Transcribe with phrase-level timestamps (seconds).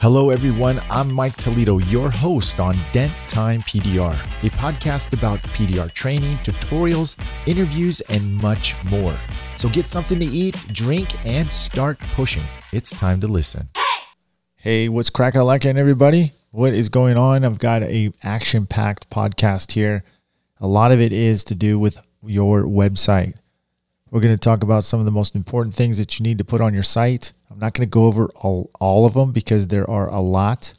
[0.00, 0.78] Hello, everyone.
[0.90, 7.18] I'm Mike Toledo, your host on Dent Time PDR, a podcast about PDR training, tutorials,
[7.46, 9.16] interviews, and much more.
[9.56, 12.42] So get something to eat, drink, and start pushing.
[12.74, 13.70] It's time to listen.
[14.56, 16.34] Hey, what's cracking like everybody?
[16.50, 17.42] What is going on?
[17.42, 20.04] I've got a action-packed podcast here.
[20.60, 23.36] A lot of it is to do with your website.
[24.10, 26.44] We're going to talk about some of the most important things that you need to
[26.44, 29.68] put on your site I'm not going to go over all, all of them because
[29.68, 30.74] there are a lot.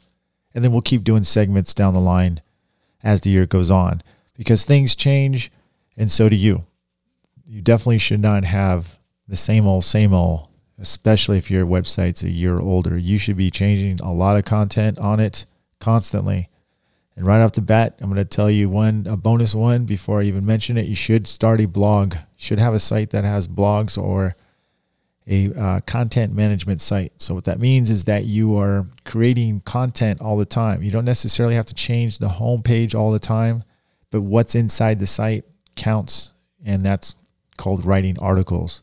[0.54, 2.40] And then we'll keep doing segments down the line
[3.02, 4.00] as the year goes on
[4.34, 5.50] because things change
[5.96, 6.66] and so do you.
[7.44, 8.96] You definitely should not have
[9.26, 10.46] the same old, same old,
[10.78, 12.96] especially if your website's a year older.
[12.96, 15.46] You should be changing a lot of content on it
[15.80, 16.48] constantly.
[17.16, 20.20] And right off the bat, I'm going to tell you one, a bonus one before
[20.20, 20.86] I even mention it.
[20.86, 22.14] You should start a blog.
[22.38, 24.34] Should have a site that has blogs or
[25.26, 27.12] a uh, content management site.
[27.18, 30.82] So what that means is that you are creating content all the time.
[30.82, 33.64] You don't necessarily have to change the homepage all the time,
[34.10, 35.44] but what's inside the site
[35.76, 36.32] counts,
[36.64, 37.14] and that's
[37.58, 38.82] called writing articles.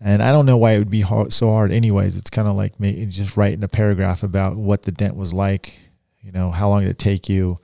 [0.00, 2.16] And I don't know why it would be hard, so hard, anyways.
[2.16, 5.74] It's kind of like me just writing a paragraph about what the dent was like.
[6.22, 7.58] You know, how long did it take you?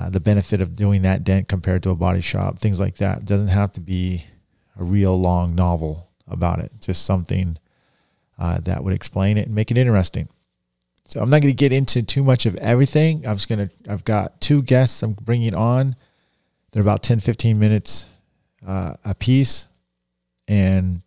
[0.00, 3.18] Uh, the benefit of doing that dent compared to a body shop, things like that.
[3.18, 4.24] It doesn't have to be
[4.78, 6.72] a real long novel about it.
[6.80, 7.58] Just something
[8.38, 10.30] uh, that would explain it and make it interesting.
[11.06, 13.26] So I'm not going to get into too much of everything.
[13.26, 15.96] I'm just going to, I've got two guests I'm bringing on.
[16.72, 18.06] They're about 10, 15 minutes
[18.66, 19.66] uh, a piece.
[20.48, 21.02] And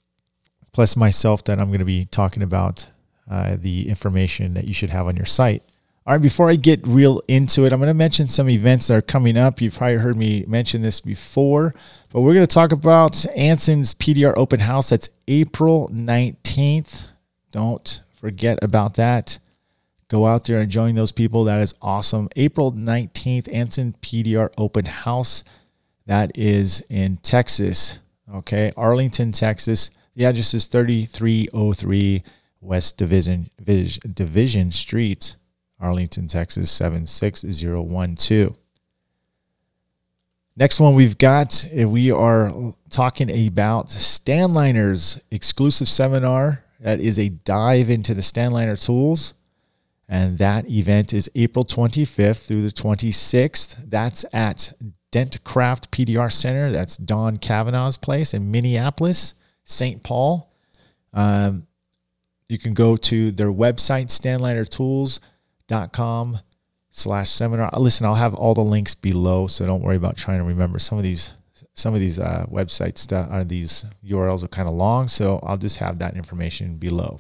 [0.72, 2.90] plus myself that I'm going to be talking about
[3.28, 5.64] uh, the information that you should have on your site.
[6.06, 8.96] All right, before I get real into it, I'm going to mention some events that
[8.96, 9.62] are coming up.
[9.62, 11.74] You've probably heard me mention this before,
[12.12, 14.90] but we're going to talk about Anson's PDR Open House.
[14.90, 17.06] That's April 19th.
[17.54, 19.40] Don't forget about that.
[20.10, 21.46] Go out there and join those people.
[21.46, 22.28] That is awesome.
[22.36, 25.46] April 19th, Anson PDR Open House.
[26.06, 27.98] That is in Texas.
[28.30, 29.90] Okay, Arlington, Texas.
[30.18, 32.24] The address is 3303
[32.60, 35.38] West Division Division Street.
[35.80, 38.58] Arlington, Texas 76012.
[40.56, 42.52] Next one we've got, eh, we are
[42.92, 46.64] talking about Stanliner's exclusive seminar.
[46.80, 49.34] That is a dive into the Stanliner tools.
[50.08, 53.90] And that event is April 25th through the 26th.
[53.90, 54.74] That's at
[55.12, 56.72] Dentcraft PDR Center.
[56.72, 59.34] That's Don Kavanaugh's place in Minneapolis,
[59.64, 60.04] St.
[60.04, 60.52] Paul.
[61.14, 61.66] Um,
[62.48, 65.20] you can go to their website, Stanliner Tools
[65.92, 66.40] com
[66.92, 67.70] slash seminar.
[67.78, 70.98] Listen, I'll have all the links below, so don't worry about trying to remember some
[70.98, 71.32] of these.
[71.76, 75.58] Some of these uh, websites stuff are these URLs are kind of long, so I'll
[75.58, 77.20] just have that information below.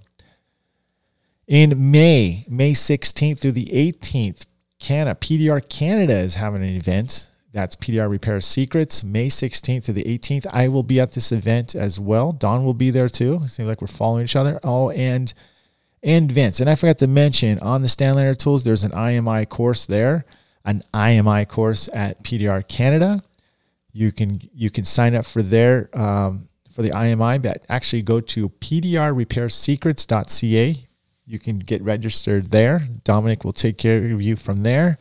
[1.47, 4.45] In May, May 16th through the 18th,
[4.79, 7.31] Canada PDR Canada is having an event.
[7.51, 10.45] That's PDR Repair Secrets, May 16th to the 18th.
[10.51, 12.31] I will be at this event as well.
[12.31, 13.41] Don will be there too.
[13.43, 14.59] It seems like we're following each other.
[14.63, 15.33] Oh, and
[16.03, 16.59] and Vince.
[16.59, 20.25] And I forgot to mention on the Stanliner Tools, there's an IMI course there,
[20.65, 23.23] an IMI course at PDR Canada.
[23.91, 28.19] You can you can sign up for there um, for the IMI, but actually go
[28.19, 30.87] to pdrrepairsecrets.ca.
[31.25, 32.81] You can get registered there.
[33.03, 34.97] Dominic will take care of you from there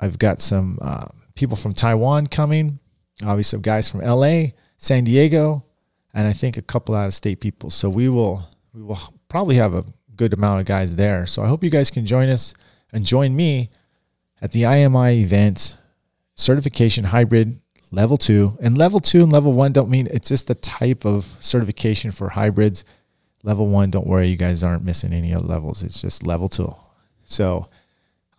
[0.00, 2.80] I've got some uh, people from Taiwan coming,
[3.24, 4.46] obviously guys from LA,
[4.78, 5.64] San Diego,
[6.12, 7.70] and I think a couple out of state people.
[7.70, 8.98] So we will we will
[9.28, 9.84] probably have a
[10.16, 11.26] good amount of guys there.
[11.26, 12.54] So I hope you guys can join us
[12.92, 13.70] and join me
[14.40, 15.78] at the IMI event
[16.34, 17.61] certification hybrid
[17.92, 18.58] level two.
[18.60, 22.30] And level two and level one don't mean it's just a type of certification for
[22.30, 22.84] hybrids.
[23.44, 25.82] Level one, don't worry, you guys aren't missing any other levels.
[25.82, 26.74] It's just level two.
[27.24, 27.68] So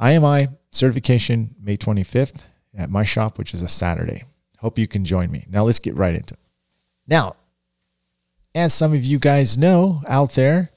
[0.02, 2.46] IMI certification May 25th
[2.76, 4.24] at my shop, which is a Saturday.
[4.60, 5.46] Hope you can join me.
[5.50, 6.40] Now let's get right into it.
[7.08, 7.36] Now,
[8.56, 10.72] as some of you guys know out there,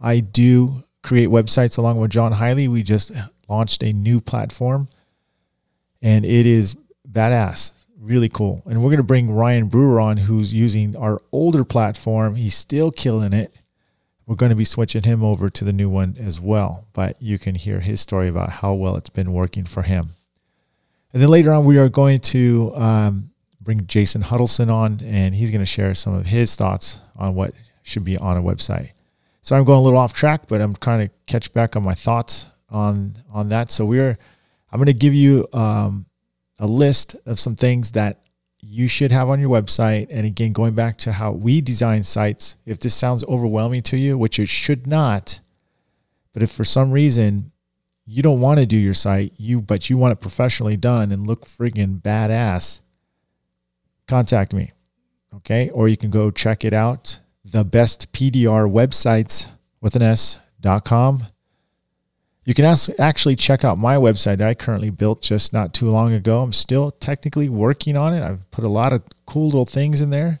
[0.00, 2.68] I do create websites along with John Hiley.
[2.68, 3.10] We just
[3.48, 4.88] launched a new platform
[6.00, 6.76] and it is
[7.10, 8.62] badass really cool.
[8.66, 12.34] And we're going to bring Ryan Brewer on, who's using our older platform.
[12.34, 13.54] He's still killing it.
[14.26, 16.86] We're going to be switching him over to the new one as well.
[16.92, 20.10] But you can hear his story about how well it's been working for him.
[21.12, 23.30] And then later on, we are going to um,
[23.60, 27.52] bring Jason Huddleston on, and he's going to share some of his thoughts on what
[27.82, 28.92] should be on a website.
[29.42, 31.94] So I'm going a little off track, but I'm trying to catch back on my
[31.94, 33.72] thoughts on on that.
[33.72, 34.16] So we're
[34.70, 36.06] I'm going to give you um,
[36.60, 38.20] a list of some things that
[38.60, 40.06] you should have on your website.
[40.10, 44.18] And again, going back to how we design sites, if this sounds overwhelming to you,
[44.18, 45.40] which it should not,
[46.32, 47.50] but if for some reason
[48.06, 51.26] you don't want to do your site, you but you want it professionally done and
[51.26, 52.80] look friggin' badass,
[54.06, 54.72] contact me.
[55.36, 55.70] Okay.
[55.70, 57.20] Or you can go check it out.
[57.44, 59.48] The best PDR websites
[59.80, 61.28] with an S.com.
[62.44, 62.64] You can
[62.98, 66.42] actually check out my website that I currently built just not too long ago.
[66.42, 68.22] I'm still technically working on it.
[68.22, 70.40] I've put a lot of cool little things in there.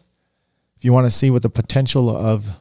[0.76, 2.58] If you want to see what the potential of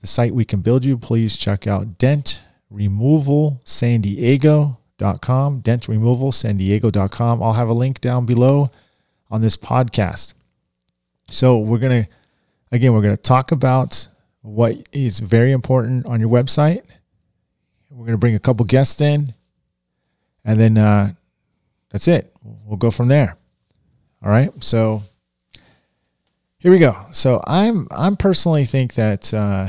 [0.00, 4.76] the site we can build you, please check out Dent Removal San Diego.com.
[4.98, 7.42] Dent Removal dentremovalsandiego.com, dentremovalsandiego.com.
[7.42, 8.70] I'll have a link down below
[9.30, 10.34] on this podcast.
[11.28, 12.10] So we're going to,
[12.70, 14.08] again, we're going to talk about
[14.42, 16.82] what is very important on your website.
[17.94, 19.34] We're going to bring a couple guests in,
[20.44, 21.12] and then uh,
[21.90, 22.34] that's it.
[22.42, 23.36] We'll go from there.
[24.20, 24.50] All right.
[24.64, 25.04] So
[26.58, 26.96] here we go.
[27.12, 29.68] So I'm I'm personally think that uh,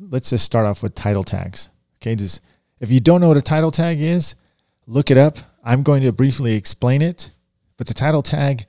[0.00, 1.68] let's just start off with title tags.
[2.00, 2.16] Okay.
[2.16, 2.42] Just
[2.80, 4.34] if you don't know what a title tag is,
[4.88, 5.38] look it up.
[5.62, 7.30] I'm going to briefly explain it.
[7.76, 8.66] But the title tag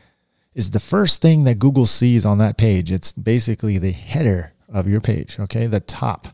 [0.54, 2.92] is the first thing that Google sees on that page.
[2.92, 5.66] It's basically the header of your page, okay?
[5.66, 6.28] The top.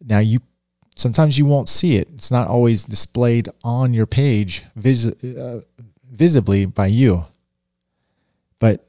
[0.00, 0.40] Now you
[0.94, 2.08] sometimes you won't see it.
[2.14, 5.62] It's not always displayed on your page vis- uh,
[6.10, 7.26] visibly by you.
[8.58, 8.88] But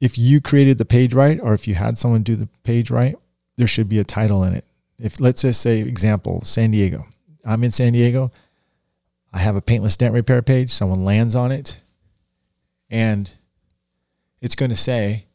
[0.00, 3.16] if you created the page right or if you had someone do the page right,
[3.56, 4.64] there should be a title in it.
[4.98, 7.04] If let's just say example, San Diego.
[7.44, 8.30] I'm in San Diego.
[9.32, 10.70] I have a paintless dent repair page.
[10.70, 11.76] Someone lands on it
[12.90, 13.34] and
[14.40, 15.26] it's going to say,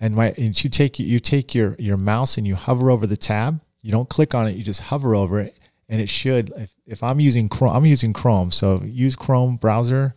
[0.00, 3.16] and, my, and you take you take your your mouse and you hover over the
[3.16, 3.60] tab.
[3.82, 4.56] You don't click on it.
[4.56, 5.58] You just hover over it,
[5.88, 6.52] and it should.
[6.56, 8.50] If, if I'm using Chrome, I'm using Chrome.
[8.50, 10.14] So use Chrome browser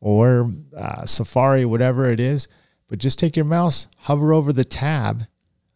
[0.00, 2.48] or uh, Safari, whatever it is.
[2.88, 5.26] But just take your mouse, hover over the tab,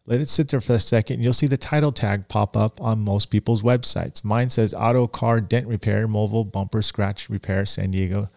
[0.05, 2.79] let it sit there for a second, and you'll see the title tag pop up
[2.81, 4.23] on most people's websites.
[4.23, 8.27] Mine says Auto Car Dent Repair, Mobile Bumper Scratch Repair, San Diego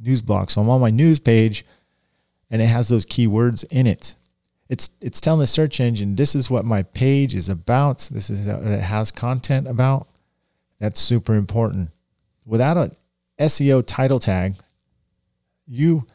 [0.00, 0.50] News Blog.
[0.50, 1.64] So I'm on my news page
[2.50, 4.14] and it has those keywords in it.
[4.68, 8.08] It's it's telling the search engine this is what my page is about.
[8.10, 10.08] This is what it has content about.
[10.80, 11.90] That's super important.
[12.46, 12.92] Without a
[13.38, 14.54] SEO title tag,
[15.66, 16.06] you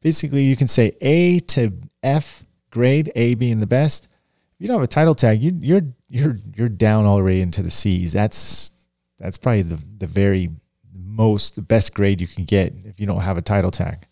[0.00, 1.72] basically you can say A to
[2.02, 4.04] F grade, A being the best.
[4.04, 7.70] If you don't have a title tag, you, you're you're you're down already into the
[7.70, 8.12] C's.
[8.12, 8.72] That's
[9.18, 10.50] that's probably the the very
[10.92, 14.06] most the best grade you can get if you don't have a title tag.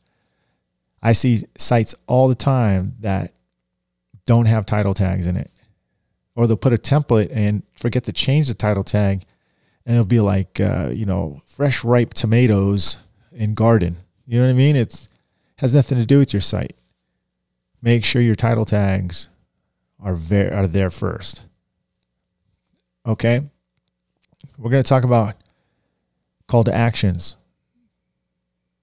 [1.03, 3.33] I see sites all the time that
[4.27, 5.51] don't have title tags in it.
[6.35, 9.25] Or they'll put a template and forget to change the title tag.
[9.85, 12.99] And it'll be like, uh, you know, fresh ripe tomatoes
[13.33, 13.97] in garden.
[14.27, 14.77] You know what I mean?
[14.77, 15.09] It's
[15.57, 16.77] has nothing to do with your site.
[17.83, 19.29] Make sure your title tags
[20.01, 21.47] are very are there first.
[23.07, 23.43] Okay.
[24.57, 25.35] We're going to talk about
[26.47, 27.37] call to actions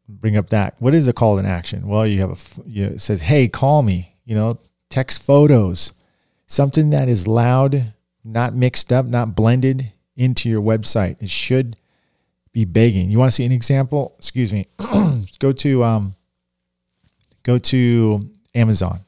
[0.10, 0.76] bring up that.
[0.80, 1.88] What is a call to action?
[1.88, 4.60] Well, you have a you it says, "Hey, call me." You know,
[4.90, 5.94] text photos,
[6.48, 7.94] something that is loud,
[8.24, 11.22] not mixed up, not blended into your website.
[11.22, 11.78] It should
[12.52, 13.10] be begging.
[13.10, 14.16] You want to see an example?
[14.18, 14.68] Excuse me.
[15.40, 16.16] go to um,
[17.44, 19.00] go to Amazon.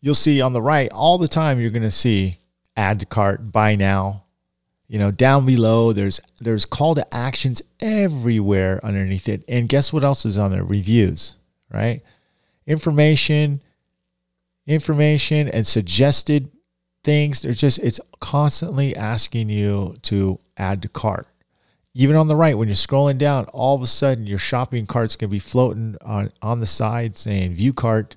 [0.00, 1.60] You'll see on the right all the time.
[1.60, 2.38] You're going to see
[2.76, 4.22] add to cart, buy now,
[4.92, 10.04] you know down below there's there's call to actions everywhere underneath it and guess what
[10.04, 11.36] else is on there reviews
[11.72, 12.02] right
[12.66, 13.62] information
[14.66, 16.50] information and suggested
[17.04, 21.26] things there's just it's constantly asking you to add to cart
[21.94, 25.16] even on the right when you're scrolling down all of a sudden your shopping cart's
[25.16, 28.14] going to be floating on on the side saying view cart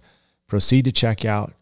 [0.47, 1.53] proceed to checkout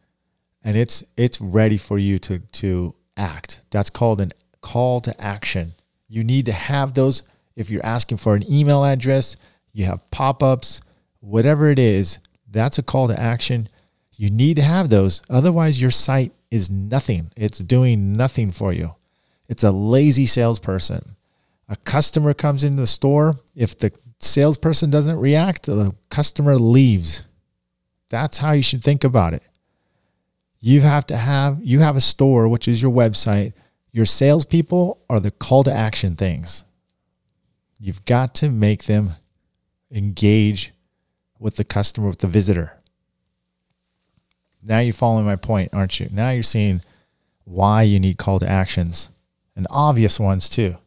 [0.63, 5.73] and it's it's ready for you to to act that's called an call to action.
[6.09, 7.21] You need to have those.
[7.55, 9.35] If you're asking for an email address,
[9.73, 10.81] you have pop ups,
[11.19, 12.17] whatever it is,
[12.49, 13.69] that's a call to action.
[14.15, 15.21] You need to have those.
[15.29, 17.31] Otherwise, your site is nothing.
[17.35, 18.95] It's doing nothing for you.
[19.47, 21.15] It's a lazy salesperson.
[21.67, 23.35] A customer comes into the store.
[23.55, 27.23] If the salesperson doesn't react, the customer leaves.
[28.09, 29.43] That's how you should think about it.
[30.59, 33.53] You have to have you have a store, which is your website,
[33.91, 36.63] your salespeople are the call to action things.
[37.79, 39.11] You've got to make them
[39.91, 40.73] engage
[41.37, 42.77] with the customer, with the visitor.
[44.65, 46.09] Now you're following my point, aren't you?
[46.11, 46.81] Now you're seeing
[47.43, 49.09] why you need call to actions
[49.55, 50.77] and obvious ones too.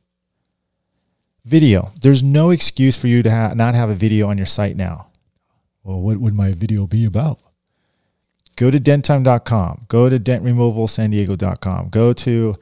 [1.44, 1.92] Video.
[2.00, 5.08] There's no excuse for you to ha- not have a video on your site now.
[5.84, 7.38] Well, what would my video be about?
[8.56, 9.84] Go to denttime.com.
[9.86, 11.90] Go to dentremovalsandiego.com.
[11.90, 12.56] Go to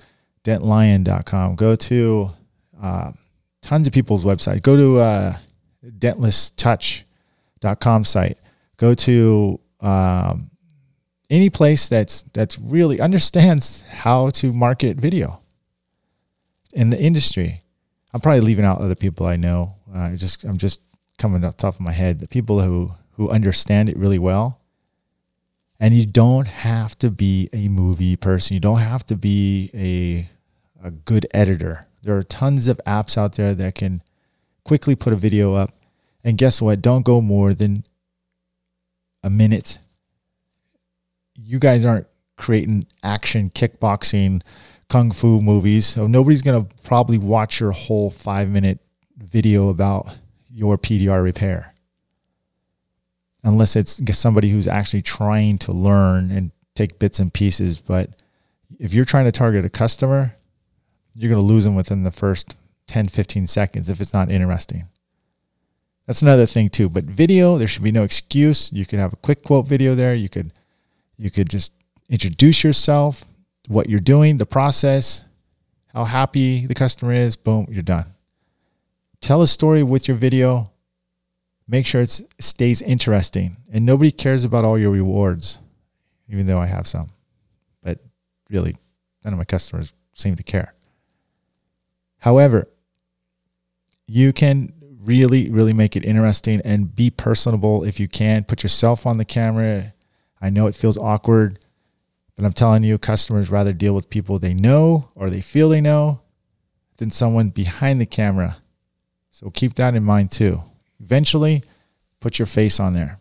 [0.45, 1.55] dentlion.com.
[1.55, 2.31] Go to
[2.83, 3.13] uh,
[3.63, 4.61] tons of people's websites.
[4.61, 5.37] Go to uh,
[5.87, 8.39] dentlesstouch.com site.
[8.77, 10.51] Go to um,
[11.31, 15.41] any place that's that's really understands how to market video
[16.73, 17.63] in the industry.
[18.13, 19.75] I'm probably leaving out other people I know.
[19.93, 20.81] Uh, just I'm just
[21.19, 22.21] coming off top of my head.
[22.21, 24.61] The people who who understand it really well.
[25.81, 28.55] And you don't have to be a movie person.
[28.55, 30.29] You don't have to be a
[30.87, 31.87] a good editor.
[32.03, 34.03] There are tons of apps out there that can
[34.65, 35.73] quickly put a video up.
[36.23, 36.83] And guess what?
[36.83, 37.85] Don't go more than
[39.23, 39.79] a minute
[41.35, 44.43] you guys aren't creating action kickboxing
[44.89, 48.79] kung fu movies so nobody's going to probably watch your whole five minute
[49.17, 50.17] video about
[50.51, 51.75] your pdr repair.
[53.43, 58.11] Unless it's somebody who's actually trying to learn and take bits and pieces but
[58.79, 60.35] if you're trying to target a customer
[61.15, 62.57] you're going to lose them within the first
[62.89, 64.89] 10 15 seconds if it's not interesting.
[66.07, 68.73] That's another thing too but video there should be no excuse.
[68.73, 70.15] You could have a quick quote video there.
[70.15, 70.53] You could
[71.17, 71.73] you could just
[72.09, 73.25] introduce yourself,
[73.69, 75.25] what you're doing, the process,
[75.93, 77.37] how happy the customer is.
[77.37, 78.15] Boom, you're done.
[79.21, 80.71] Tell a story with your video.
[81.67, 83.57] Make sure it stays interesting.
[83.73, 85.59] And nobody cares about all your rewards,
[86.29, 87.09] even though I have some.
[87.83, 88.01] But
[88.51, 88.77] really,
[89.25, 90.75] none of my customers seem to care.
[92.19, 92.69] However,
[94.07, 98.45] you can really, really make it interesting and be personable if you can.
[98.45, 99.94] Put yourself on the camera
[100.45, 101.59] I know it feels awkward,
[102.37, 105.81] but I'm telling you, customers rather deal with people they know or they feel they
[105.81, 106.21] know
[106.99, 108.59] than someone behind the camera.
[109.31, 110.61] So keep that in mind too.
[111.01, 111.63] Eventually,
[112.21, 113.19] put your face on there.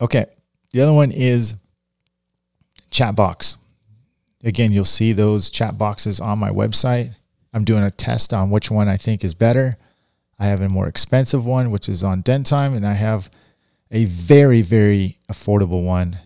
[0.00, 0.24] Okay,
[0.70, 1.54] the other one is
[2.90, 3.58] chat box.
[4.42, 7.16] Again, you'll see those chat boxes on my website.
[7.52, 9.76] I'm doing a test on which one I think is better.
[10.38, 13.28] I have a more expensive one, which is on Dent Time, and I have
[13.90, 16.18] a very, very affordable one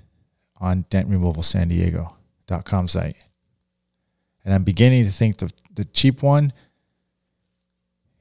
[0.58, 3.16] on dentremovalsandiego.com site.
[4.44, 6.52] And I'm beginning to think the, the cheap one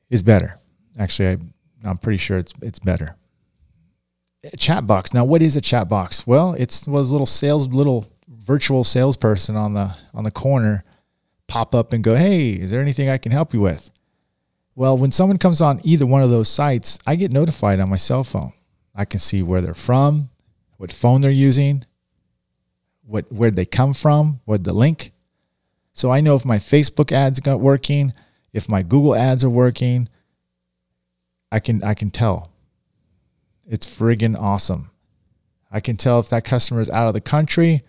[0.09, 0.59] is better.
[0.99, 1.37] Actually, I,
[1.85, 3.15] I'm pretty sure it's, it's better.
[4.43, 5.13] A chat box.
[5.13, 6.27] Now, what is a chat box?
[6.27, 10.83] Well, it's was a little sales, little virtual salesperson on the on the corner
[11.47, 13.91] pop up and go, "Hey, is there anything I can help you with?"
[14.75, 17.95] Well, when someone comes on either one of those sites, I get notified on my
[17.95, 18.53] cell phone.
[18.97, 20.31] I can see where they're from,
[20.77, 21.85] what phone they're using,
[23.05, 25.11] what where they come from, what the link.
[25.93, 28.13] So I know if my Facebook ads got working,
[28.53, 30.09] if my Google ads are working.
[31.51, 32.51] I can I can tell.
[33.69, 34.89] It's friggin' awesome.
[35.71, 37.83] I can tell if that customer is out of the country.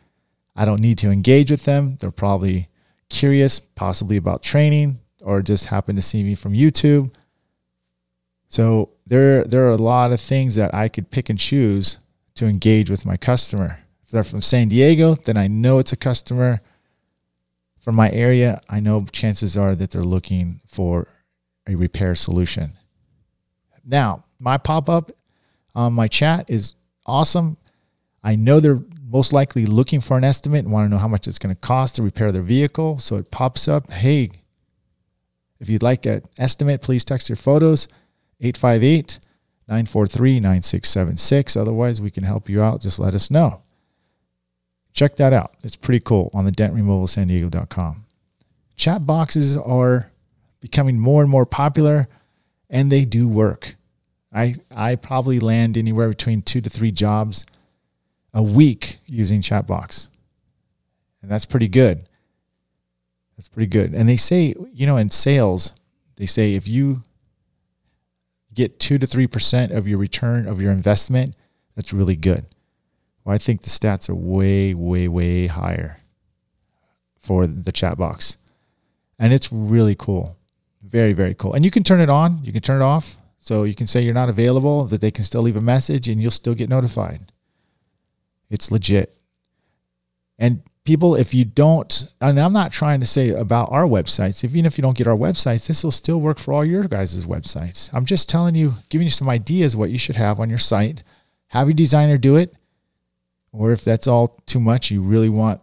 [0.55, 1.97] I don't need to engage with them.
[2.01, 2.69] They're probably
[3.09, 7.13] curious, possibly about training, or just happen to see me from YouTube.
[8.49, 11.99] So there there are a lot of things that I could pick and choose
[12.35, 13.81] to engage with my customer.
[14.05, 16.61] If they're from San Diego, then I know it's a customer
[17.79, 18.61] from my area.
[18.69, 21.09] I know chances are that they're looking for
[21.67, 22.73] a repair solution.
[23.85, 25.13] Now, my pop-up
[25.75, 26.75] on my chat is
[27.07, 27.59] awesome.
[28.23, 31.27] I know they're most likely looking for an estimate and want to know how much
[31.27, 32.99] it's going to cost to repair their vehicle.
[32.99, 34.31] So it pops up, hey,
[35.61, 37.89] if you'd like an estimate, please text your photos
[38.41, 39.21] 858
[39.69, 41.57] 943 9676.
[41.57, 42.81] Otherwise, we can help you out.
[42.81, 43.63] Just let us know.
[44.93, 45.55] Check that out.
[45.63, 48.05] It's pretty cool on the dentremovalsandiego.com.
[48.77, 50.11] Chat boxes are
[50.61, 52.09] becoming more and more popular
[52.71, 53.77] and they do work.
[54.33, 57.47] I, I probably land anywhere between two to three jobs
[58.35, 60.09] a week using Chatbox.
[61.23, 62.09] And that's pretty good.
[63.37, 63.95] That's pretty good.
[63.95, 65.73] And they say, you know, in sales,
[66.17, 67.03] they say if you
[68.59, 71.35] get two to three percent of your return of your investment,
[71.75, 72.45] that's really good.
[73.25, 75.99] Well, I think the stats are way, way, way higher
[77.19, 78.37] for the chat box.
[79.19, 80.37] And it's really cool.
[80.83, 81.55] Very, very cool.
[81.55, 83.17] And you can turn it on, you can turn it off.
[83.39, 86.21] So you can say you're not available, but they can still leave a message and
[86.21, 87.33] you'll still get notified.
[88.51, 89.17] It's legit.
[90.39, 94.65] And people, if you don't, and I'm not trying to say about our websites, even
[94.65, 97.91] if you don't get our websites, this will still work for all your guys' websites.
[97.93, 101.03] I'm just telling you, giving you some ideas what you should have on your site.
[101.49, 102.55] Have your designer do it.
[103.53, 105.61] or if that's all too much, you really want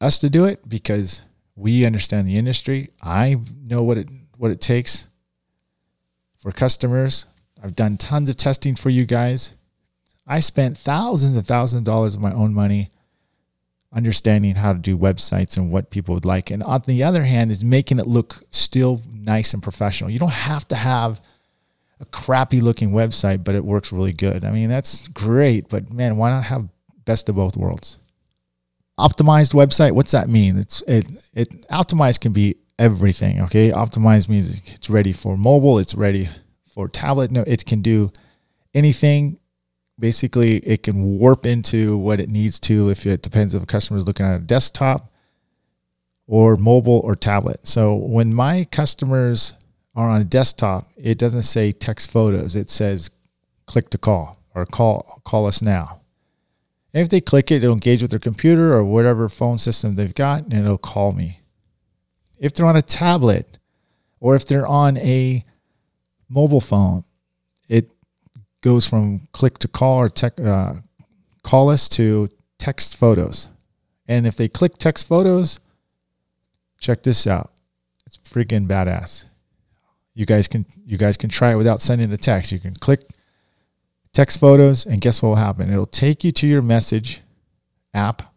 [0.00, 1.20] us to do it because
[1.54, 2.88] we understand the industry.
[3.02, 5.08] I know what it what it takes
[6.38, 7.26] for customers.
[7.62, 9.52] I've done tons of testing for you guys.
[10.26, 12.90] I spent thousands and thousands of dollars of my own money
[13.92, 16.50] understanding how to do websites and what people would like.
[16.50, 20.10] And on the other hand, is making it look still nice and professional.
[20.10, 21.20] You don't have to have
[22.00, 24.44] a crappy looking website, but it works really good.
[24.44, 26.68] I mean, that's great, but man, why not have
[27.04, 27.98] best of both worlds?
[28.98, 30.56] Optimized website, what's that mean?
[30.56, 33.70] It's it it optimized can be everything, okay?
[33.70, 36.28] Optimized means it's ready for mobile, it's ready
[36.66, 37.30] for tablet.
[37.30, 38.12] No, it can do
[38.74, 39.39] anything
[40.00, 43.98] basically it can warp into what it needs to if it depends if a customer
[43.98, 45.12] is looking at a desktop
[46.26, 47.60] or mobile or tablet.
[47.66, 49.54] So when my customers
[49.94, 52.56] are on a desktop, it doesn't say text photos.
[52.56, 53.10] It says
[53.66, 56.00] click to call or call call us now.
[56.92, 60.14] And if they click it, it'll engage with their computer or whatever phone system they've
[60.14, 61.40] got and it'll call me.
[62.38, 63.58] If they're on a tablet
[64.18, 65.44] or if they're on a
[66.28, 67.04] mobile phone,
[67.68, 67.90] it
[68.60, 70.74] goes from click to call or tech, uh,
[71.42, 73.48] call us to text photos.
[74.06, 75.60] And if they click text photos,
[76.78, 77.52] check this out.
[78.06, 79.26] It's freaking badass.
[80.14, 82.52] You guys can you guys can try it without sending a text.
[82.52, 83.08] You can click
[84.12, 85.70] text photos and guess what will happen?
[85.70, 87.22] It'll take you to your message
[87.94, 88.34] app.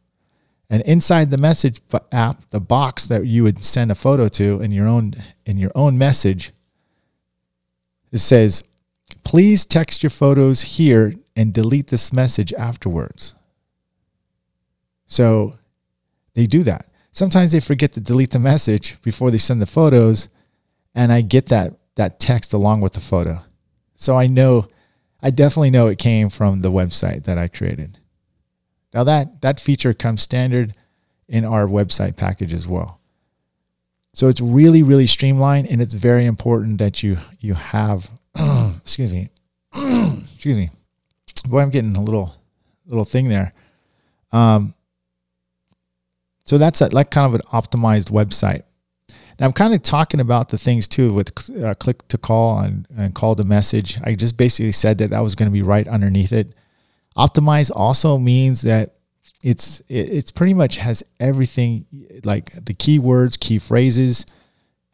[0.69, 4.71] And inside the message app, the box that you would send a photo to in
[4.71, 5.13] your own
[5.45, 6.51] in your own message,
[8.11, 8.63] it says
[9.23, 13.35] Please text your photos here and delete this message afterwards.
[15.07, 15.57] So
[16.33, 16.87] they do that.
[17.11, 20.29] Sometimes they forget to delete the message before they send the photos,
[20.95, 23.39] and I get that that text along with the photo.
[23.95, 24.67] So I know
[25.21, 27.99] I definitely know it came from the website that I created.
[28.93, 30.73] Now that that feature comes standard
[31.27, 32.99] in our website package as well.
[34.13, 38.09] So it's really really streamlined and it's very important that you you have
[38.81, 39.29] excuse me,
[39.73, 40.69] excuse me.
[41.47, 42.35] Boy, I'm getting a little
[42.85, 43.53] little thing there.
[44.31, 44.73] Um,
[46.45, 48.63] so that's a, like kind of an optimized website.
[49.39, 52.87] Now I'm kind of talking about the things too with uh, click to call and,
[52.95, 53.99] and call to message.
[54.03, 56.53] I just basically said that that was going to be right underneath it.
[57.17, 58.95] Optimize also means that
[59.43, 61.85] it's it, it's pretty much has everything
[62.23, 64.25] like the keywords, key phrases,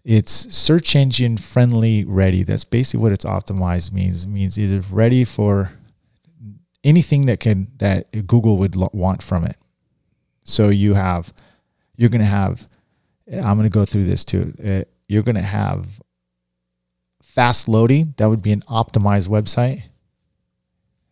[0.10, 2.42] it's search engine friendly ready.
[2.42, 4.24] That's basically what it's optimized means.
[4.24, 5.74] It means either ready for
[6.84, 9.56] anything that can that Google would want from it.
[10.42, 11.32] So you have,
[11.96, 12.68] you're going to have,
[13.32, 14.56] I'm going to go through this too.
[14.66, 16.02] Uh, you're going to have
[17.22, 18.16] fast loading.
[18.18, 19.84] That would be an optimized website.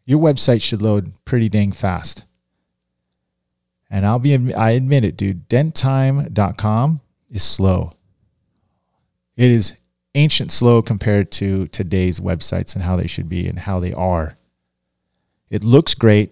[0.05, 2.23] Your website should load pretty dang fast.
[3.91, 5.47] And I'll be, I admit it, dude.
[5.49, 7.91] Denttime.com is slow.
[9.37, 9.75] It is
[10.15, 14.35] ancient slow compared to today's websites and how they should be and how they are.
[15.49, 16.31] It looks great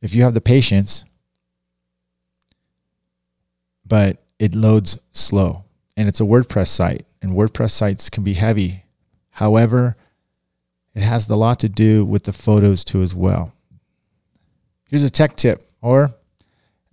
[0.00, 1.04] if you have the patience,
[3.86, 5.64] but it loads slow.
[5.96, 8.84] And it's a WordPress site, and WordPress sites can be heavy.
[9.32, 9.96] However,
[10.94, 13.52] it has a lot to do with the photos too as well.
[14.88, 16.10] Here's a tech tip or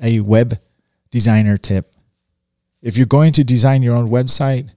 [0.02, 0.60] a web
[1.10, 1.90] designer tip
[2.88, 4.70] if you're going to design your own website,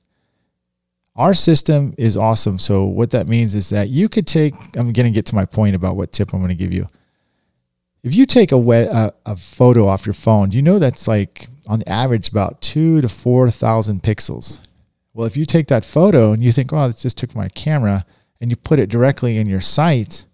[1.14, 2.58] our system is awesome.
[2.58, 4.54] So what that means is that you could take.
[4.76, 6.88] I'm going to get to my point about what tip I'm going to give you.
[8.02, 11.84] If you take a, a, a photo off your phone, you know that's like on
[11.86, 14.58] average about two to four thousand pixels.
[15.14, 18.04] Well, if you take that photo and you think, "Oh, this just took my camera,"
[18.40, 20.24] and you put it directly in your site,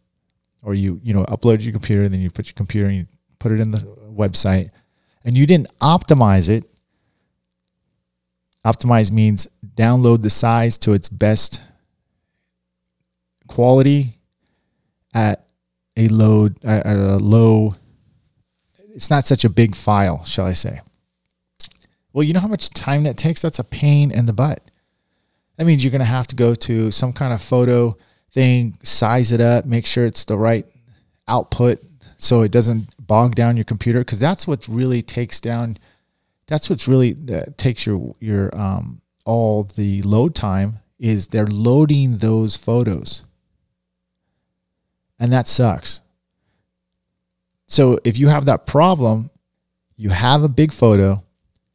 [0.62, 3.06] or you you know upload your computer, and then you put your computer and you
[3.38, 4.70] put it in the website,
[5.26, 6.64] and you didn't optimize it
[8.66, 11.62] Optimize means download the size to its best
[13.46, 14.14] quality
[15.14, 15.46] at
[15.96, 17.74] a load at a low
[18.96, 20.80] it's not such a big file, shall I say.
[22.14, 23.42] Well, you know how much time that takes?
[23.42, 24.62] That's a pain in the butt.
[25.56, 27.96] That means you're going to have to go to some kind of photo
[28.32, 30.64] thing, size it up, make sure it's the right
[31.28, 31.78] output
[32.16, 35.76] so it doesn't bog down your computer because that's what really takes down
[36.46, 42.18] that's what's really that takes your your um all the load time is they're loading
[42.18, 43.24] those photos.
[45.18, 46.02] And that sucks.
[47.66, 49.30] So if you have that problem,
[49.96, 51.22] you have a big photo,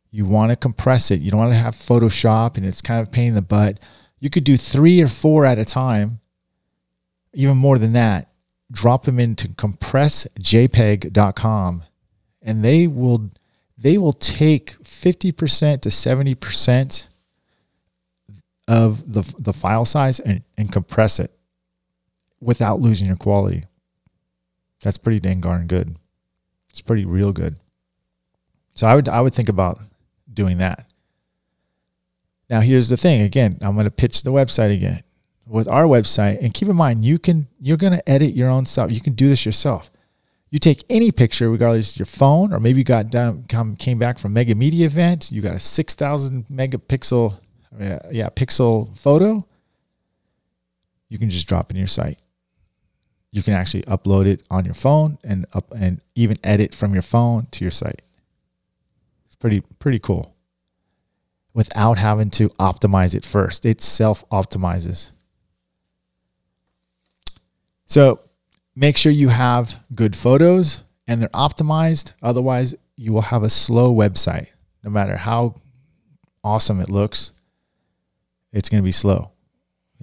[0.10, 3.12] you want to compress it, you don't want to have Photoshop and it's kind of
[3.12, 3.79] pain in the butt.
[4.19, 6.19] You could do three or four at a time,
[7.34, 8.27] even more than that.
[8.71, 11.84] drop them into compressjpeg.com
[12.41, 13.29] and they will
[13.82, 17.08] they will take 50% to 70%
[18.67, 21.32] of the, the file size and, and compress it
[22.39, 23.65] without losing your quality.
[24.84, 25.98] That's pretty dang darn good.
[26.70, 27.56] It's pretty real good.
[28.76, 29.80] So I would I would think about
[30.32, 30.86] doing that.
[32.50, 33.22] Now here's the thing.
[33.22, 35.04] Again, I'm going to pitch the website again
[35.46, 36.39] with our website.
[36.41, 38.91] And keep in mind, you can you're going to edit your own stuff.
[38.91, 39.91] You can do this yourself.
[40.52, 43.98] You take any picture, regardless of your phone, or maybe you got done, come came
[43.98, 45.32] back from Mega Media event.
[45.32, 47.40] You got a six thousand megapixel,
[47.80, 49.48] uh, yeah, pixel photo.
[51.08, 52.22] You can just drop in your site.
[53.32, 57.02] You can actually upload it on your phone and up and even edit from your
[57.02, 58.02] phone to your site.
[59.28, 60.36] It's pretty pretty cool.
[61.54, 65.12] Without having to optimize it first, it self optimizes.
[67.86, 68.20] So
[68.75, 72.13] make sure you have good photos and they're optimized.
[72.21, 74.47] Otherwise, you will have a slow website.
[74.84, 75.55] No matter how
[76.43, 77.31] awesome it looks,
[78.51, 79.31] it's going to be slow.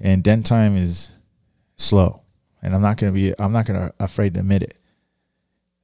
[0.00, 1.10] And dent time is
[1.76, 2.22] slow.
[2.62, 4.76] And I'm not going to be, I'm not going to afraid to admit it.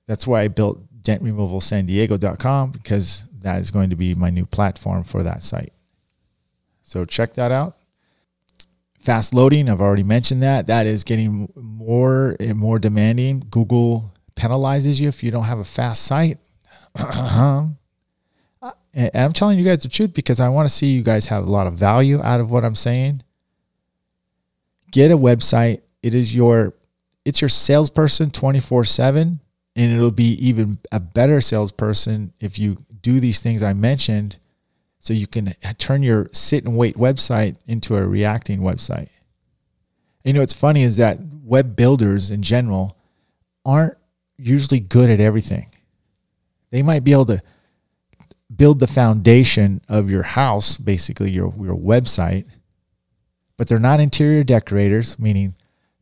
[0.07, 5.23] That's why I built dentremovalsandiego.com because that is going to be my new platform for
[5.23, 5.73] that site.
[6.83, 7.77] So check that out
[9.05, 9.69] fast loading.
[9.69, 10.67] I've already mentioned that.
[10.67, 13.47] That is getting more and more demanding.
[13.51, 16.39] Google penalizes you if you don't have a fast site.
[16.97, 17.65] Uh-huh.
[18.95, 21.45] And i'm telling you guys the truth because i want to see you guys have
[21.45, 23.23] a lot of value out of what i'm saying.
[24.93, 25.83] Get a website.
[26.05, 26.73] It is your
[27.25, 29.41] it's your salesperson 24 7
[29.75, 34.39] and it'll be even a better salesperson if you do these things i mentioned
[35.05, 39.11] so you can turn your sit and wait website into a reacting website.
[40.25, 42.97] You know what's funny is that web builders in general
[43.67, 43.99] aren't
[44.39, 45.67] usually good at everything.
[46.71, 47.43] They might be able to
[48.57, 52.47] build the foundation of your house, basically your, your website,
[53.59, 55.55] but they're not interior decorators, meaning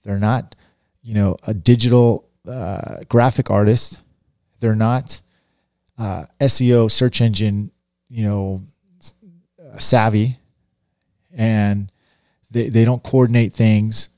[0.04, 0.54] they're not,
[1.02, 4.00] you know, a digital uh, graphic artist.
[4.60, 5.20] They're not
[5.98, 7.72] uh, SEO search engine,
[8.08, 8.62] you know,
[9.78, 10.38] savvy
[11.34, 11.90] and
[12.50, 14.08] they, they don't coordinate things.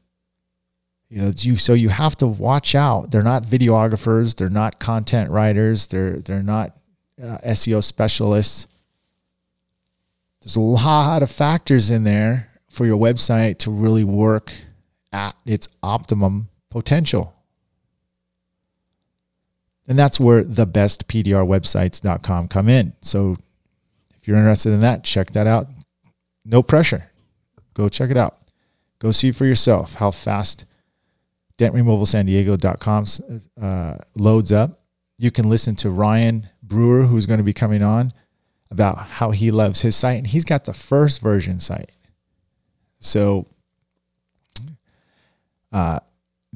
[1.08, 3.12] You know you so you have to watch out.
[3.12, 4.34] They're not videographers.
[4.34, 5.86] They're not content writers.
[5.86, 6.76] They're they're not
[7.22, 8.66] uh, SEO specialists.
[10.42, 14.52] There's a lot of factors in there for your website to really work
[15.12, 17.34] at its optimum potential.
[19.86, 21.06] And that's where the best
[22.48, 22.94] come in.
[23.00, 23.36] So
[24.24, 25.66] if you're interested in that, check that out.
[26.46, 27.10] No pressure.
[27.74, 28.38] Go check it out.
[28.98, 30.64] Go see for yourself how fast
[31.58, 33.04] dentremovalsandiego.com
[33.60, 34.80] uh, loads up.
[35.18, 38.14] You can listen to Ryan Brewer, who's going to be coming on,
[38.70, 40.16] about how he loves his site.
[40.16, 41.90] And he's got the first version site.
[43.00, 43.44] So,
[45.70, 45.98] uh,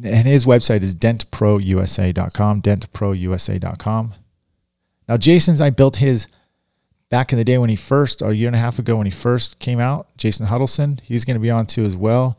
[0.02, 4.14] and his website is dentprousa.com, dentprousa.com.
[5.06, 6.28] Now, Jason's, I built his
[7.10, 9.06] back in the day when he first, or a year and a half ago when
[9.06, 12.38] he first came out, Jason Huddleston, he's going to be on too as well.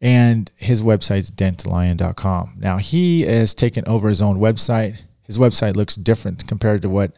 [0.00, 2.56] And his website's dentalion.com.
[2.58, 5.02] Now he has taken over his own website.
[5.22, 7.12] His website looks different compared to what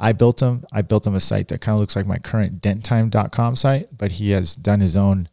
[0.00, 0.64] I built him.
[0.72, 4.12] I built him a site that kind of looks like my current denttime.com site, but
[4.12, 5.28] he has done his own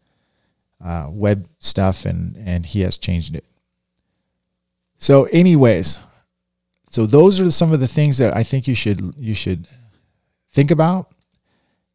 [0.84, 3.46] uh, web stuff and, and he has changed it.
[4.98, 5.98] So, anyways,
[6.92, 9.66] so those are some of the things that I think you should you should
[10.52, 11.14] think about.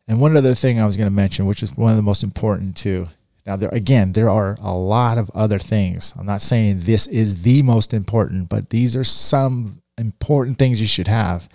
[0.09, 2.23] And one other thing I was going to mention, which is one of the most
[2.23, 3.09] important too.
[3.45, 6.13] Now, there again, there are a lot of other things.
[6.19, 10.87] I'm not saying this is the most important, but these are some important things you
[10.87, 11.49] should have.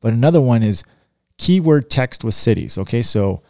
[0.00, 0.84] But another one is
[1.36, 2.78] keyword text with cities.
[2.78, 3.42] Okay, so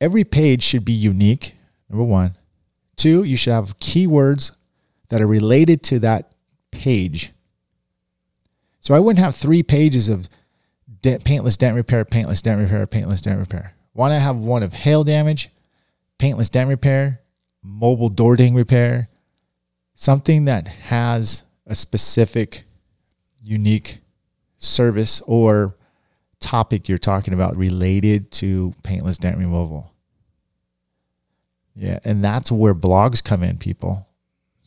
[0.00, 1.54] every page should be unique.
[1.90, 2.36] Number one.
[2.96, 4.54] Two, you should have keywords
[5.08, 6.32] that are related to that
[6.70, 7.32] page.
[8.80, 10.28] So I wouldn't have three pages of
[11.02, 13.74] dent, paintless dent repair, paintless dent repair, paintless dent repair.
[13.92, 15.50] Why not have one of hail damage,
[16.18, 17.20] paintless dent repair,
[17.62, 19.08] mobile door ding repair,
[19.94, 22.64] something that has a specific,
[23.42, 23.98] unique
[24.56, 25.76] service or
[26.40, 29.92] topic you're talking about related to paintless dent removal.
[31.74, 34.08] Yeah, and that's where blogs come in, people.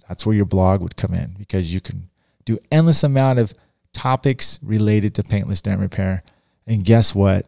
[0.07, 2.09] That's where your blog would come in because you can
[2.45, 3.53] do endless amount of
[3.95, 6.23] topics related to paintless dent repair.
[6.67, 7.47] And guess what?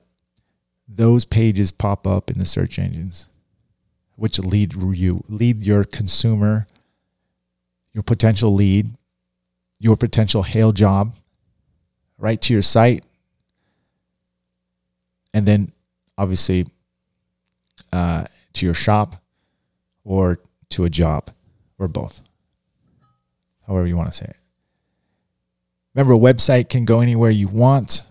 [0.88, 3.30] Those pages pop up in the search engines,
[4.16, 6.66] which lead you lead your consumer
[7.98, 8.92] your potential lead,
[9.80, 11.14] your potential hail job
[12.20, 13.04] right to your site.
[15.34, 15.72] And then
[16.16, 16.68] obviously
[17.92, 19.20] uh, to your shop
[20.04, 20.38] or
[20.70, 21.32] to a job
[21.80, 22.22] or both,
[23.66, 24.38] however you want to say it.
[25.98, 28.04] Remember, a website can go anywhere you want,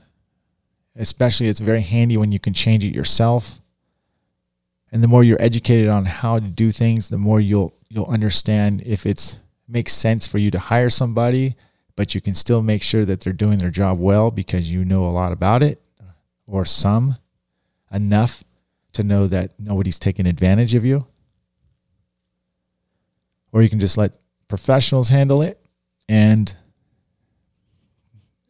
[0.97, 3.61] especially it's very handy when you can change it yourself.
[4.91, 8.83] And the more you're educated on how to do things, the more you'll you'll understand
[8.85, 11.55] if it's makes sense for you to hire somebody,
[11.95, 15.07] but you can still make sure that they're doing their job well because you know
[15.07, 15.81] a lot about it
[16.49, 17.15] or some
[17.93, 18.43] enough
[18.95, 21.07] to know that nobody's taking advantage of you.
[23.53, 24.19] Or you can just let
[24.49, 25.61] professionals handle it
[26.09, 26.57] and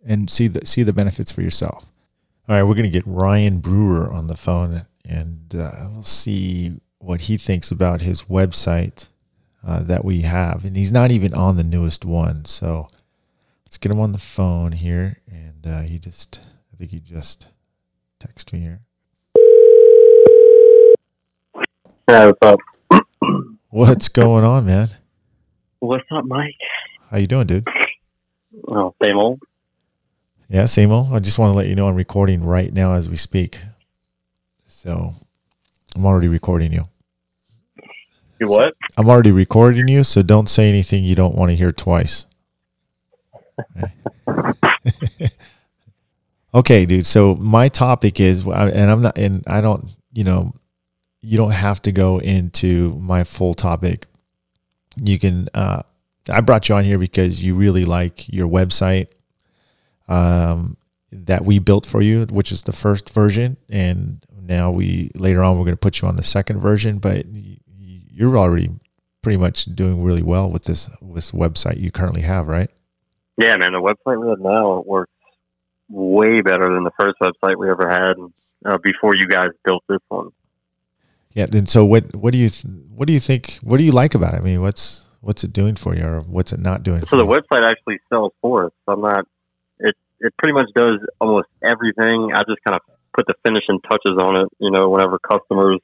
[0.07, 1.87] and see the see the benefits for yourself.
[2.49, 6.81] All right, we're going to get Ryan Brewer on the phone and uh, we'll see
[6.99, 9.09] what he thinks about his website
[9.67, 10.65] uh, that we have.
[10.65, 12.45] And he's not even on the newest one.
[12.45, 12.89] So
[13.65, 15.19] let's get him on the phone here.
[15.31, 16.41] And uh, he just,
[16.73, 17.49] I think he just
[18.21, 18.81] texted me here.
[22.09, 22.61] Yeah, what's up?
[23.71, 24.91] What's going on, man?
[25.81, 26.55] What's up, Mike?
[27.11, 27.67] How you doing, dude?
[28.69, 29.41] Oh, same old.
[30.49, 31.13] Yeah, same old.
[31.13, 33.59] I just want to let you know I'm recording right now as we speak.
[34.67, 35.11] So
[35.95, 36.85] I'm already recording you.
[38.39, 38.75] You what?
[38.97, 42.27] I'm already recording you, so don't say anything you don't want to hear twice.
[46.55, 47.07] okay, dude.
[47.07, 50.53] So my topic is, and I'm not, and I don't, you know,
[51.23, 54.07] you don't have to go into my full topic.
[54.97, 55.49] You can.
[55.55, 55.83] Uh,
[56.29, 59.09] I brought you on here because you really like your website
[60.09, 60.77] um,
[61.13, 65.59] that we built for you, which is the first version, and now we later on
[65.59, 66.99] we're going to put you on the second version.
[66.99, 68.71] But you're already
[69.23, 72.71] pretty much doing really well with this this website you currently have, right?
[73.37, 73.73] Yeah, man.
[73.73, 75.13] The website we have now works
[75.89, 78.17] way better than the first website we ever had
[78.65, 80.31] uh, before you guys built this one.
[81.35, 82.15] Yeah, and so what?
[82.15, 83.59] What do you th- what do you think?
[83.63, 84.39] What do you like about it?
[84.39, 87.05] I mean, what's what's it doing for you, or what's it not doing?
[87.07, 87.31] So the you?
[87.31, 88.73] website actually sells for us.
[88.89, 89.27] I'm not.
[90.21, 92.33] It pretty much does almost everything.
[92.35, 92.81] I just kind of
[93.17, 94.49] put the finishing touches on it.
[94.59, 95.81] You know, whenever customers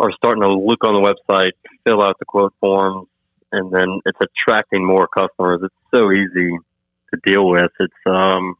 [0.00, 1.52] are starting to look on the website,
[1.86, 3.08] fill out the quote forms,
[3.52, 5.60] and then it's attracting more customers.
[5.62, 6.56] It's so easy
[7.12, 7.70] to deal with.
[7.78, 8.56] It's um,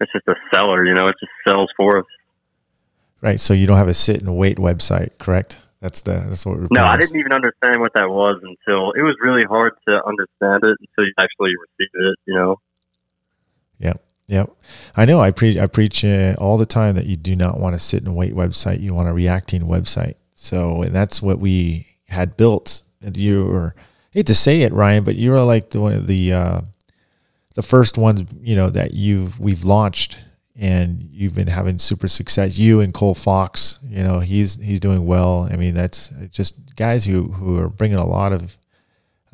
[0.00, 0.86] it's just a seller.
[0.86, 2.06] You know, it just sells for us.
[3.20, 3.40] Right.
[3.40, 5.58] So you don't have a sit and wait website, correct?
[5.80, 6.58] That's the that's what.
[6.70, 10.58] No, I didn't even understand what that was until it was really hard to understand
[10.64, 12.18] it until you actually received it.
[12.26, 12.60] You know.
[14.28, 14.50] Yep.
[14.96, 15.20] I know.
[15.20, 15.56] I preach.
[15.56, 18.34] I preach uh, all the time that you do not want to sit and wait
[18.34, 18.80] website.
[18.80, 20.14] You want a reacting website.
[20.34, 22.82] So and that's what we had built.
[23.14, 23.74] You were
[24.10, 26.60] hate to say it, Ryan, but you were like the one of the uh,
[27.54, 30.18] the first ones you know that you've we've launched
[30.58, 32.58] and you've been having super success.
[32.58, 35.48] You and Cole Fox, you know, he's he's doing well.
[35.50, 38.58] I mean, that's just guys who who are bringing a lot of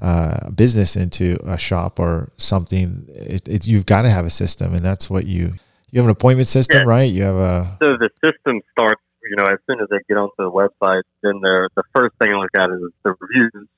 [0.01, 3.07] uh, business into a shop or something.
[3.15, 5.55] It, it, you've got to have a system, and that's what you
[5.91, 6.89] you have an appointment system, yeah.
[6.89, 7.11] right?
[7.11, 9.01] You have a so the system starts.
[9.31, 12.35] You know, as soon as they get onto the website, then they're the first thing
[12.35, 13.69] I look at is the reviews,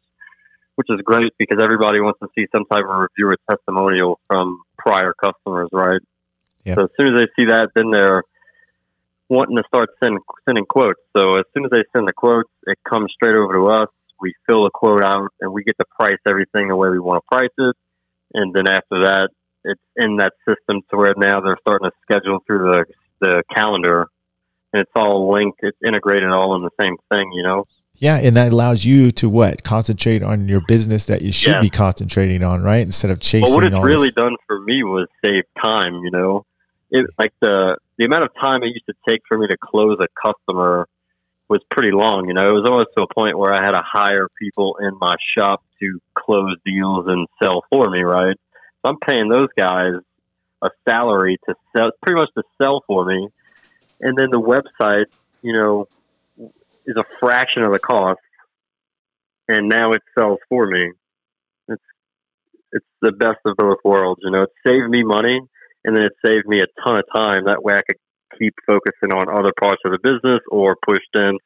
[0.75, 4.61] which is great because everybody wants to see some type of review or testimonial from
[4.77, 6.01] prior customers, right?
[6.65, 6.75] Yep.
[6.75, 8.25] So as soon as they see that, then they're
[9.29, 11.01] wanting to start sending sending quotes.
[11.17, 13.89] So as soon as they send the quotes, it comes straight over to us.
[14.21, 17.23] We fill the quote out, and we get to price everything the way we want
[17.23, 17.77] to price it.
[18.35, 19.29] And then after that,
[19.65, 22.85] it's in that system to where now they're starting to schedule through the
[23.21, 24.07] the calendar,
[24.73, 25.61] and it's all linked.
[25.63, 27.67] It's integrated all in the same thing, you know.
[27.99, 31.61] Yeah, and that allows you to what concentrate on your business that you should yeah.
[31.63, 32.83] be concentrating on, right?
[32.83, 33.43] Instead of chasing.
[33.43, 34.15] Well, what it's really this.
[34.15, 35.95] done for me was save time.
[36.05, 36.47] You know,
[36.91, 39.99] it like the the amount of time it used to take for me to close
[40.01, 40.87] a customer
[41.49, 42.27] was pretty long.
[42.29, 44.99] You know, it was almost to a point where I had to hire people in
[45.01, 48.03] my shop to close deals and sell for me.
[48.03, 48.37] Right,
[48.85, 49.95] so I'm paying those guys
[50.63, 53.29] a salary to sell, pretty much to sell for me,
[54.01, 55.07] and then the website,
[55.43, 55.87] you know,
[56.87, 58.21] is a fraction of the cost,
[59.49, 60.93] and now it sells for me.
[61.69, 61.83] It's
[62.73, 64.21] it's the best of both worlds.
[64.25, 65.41] You know, it saved me money
[65.87, 67.45] and then it saved me a ton of time.
[67.47, 67.97] That way, I could
[68.39, 71.39] keep focusing on other parts of the business or pushed in,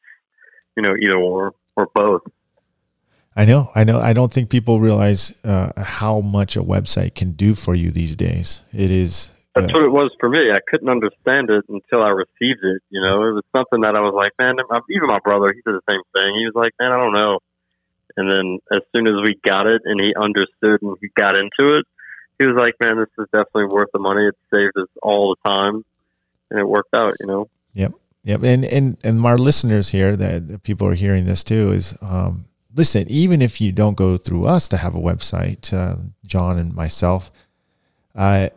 [0.75, 2.21] you know, either or or both.
[3.35, 3.99] I know, I know.
[3.99, 8.15] I don't think people realize uh, how much a website can do for you these
[8.15, 8.63] days.
[8.73, 9.31] It is.
[9.55, 10.51] Uh, That's what it was for me.
[10.51, 12.81] I couldn't understand it until I received it.
[12.89, 14.55] You know, it was something that I was like, man.
[14.89, 16.35] Even my brother, he did the same thing.
[16.35, 17.39] He was like, man, I don't know.
[18.17, 21.77] And then as soon as we got it and he understood and he got into
[21.77, 21.85] it,
[22.39, 24.25] he was like, "Man, this is definitely worth the money.
[24.25, 25.85] It saved us all the time,
[26.51, 27.49] and it worked out." You know.
[27.73, 27.93] Yep.
[28.23, 28.43] Yep.
[28.43, 33.05] And and and our listeners here that, people are hearing this too is um, listen.
[33.09, 37.31] Even if you don't go through us to have a website, uh, John and myself,
[38.15, 38.49] uh,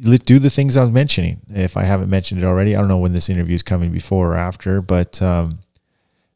[0.00, 1.40] do the things I was mentioning.
[1.48, 4.32] If I haven't mentioned it already, I don't know when this interview is coming before
[4.32, 5.60] or after, but um,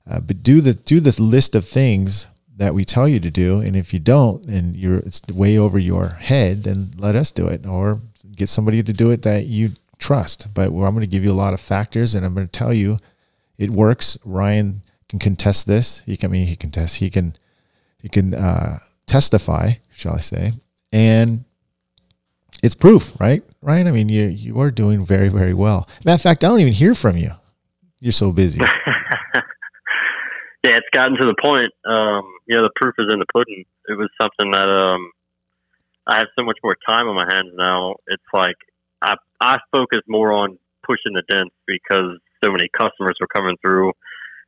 [0.09, 3.61] uh, but do the do the list of things that we tell you to do,
[3.61, 7.47] and if you don't, and you're it's way over your head, then let us do
[7.47, 8.01] it, or
[8.35, 10.49] get somebody to do it that you trust.
[10.55, 12.73] But I'm going to give you a lot of factors, and I'm going to tell
[12.73, 12.99] you
[13.59, 14.19] it works.
[14.25, 16.01] Ryan can contest this.
[16.07, 16.97] He can I mean he can test.
[16.97, 17.35] He can
[18.01, 20.53] he can uh, testify, shall I say?
[20.93, 21.45] And
[22.63, 23.43] it's proof, right?
[23.63, 25.89] Ryan, I mean, you you are doing very very well.
[26.05, 27.31] Matter of fact, I don't even hear from you.
[28.01, 28.61] You're so busy.
[30.65, 31.73] yeah, it's gotten to the point.
[31.85, 33.65] Um, you know, the proof is in the pudding.
[33.89, 35.11] It was something that um,
[36.07, 37.97] I have so much more time on my hands now.
[38.07, 38.57] It's like
[39.03, 43.93] I I focus more on pushing the dents because so many customers were coming through.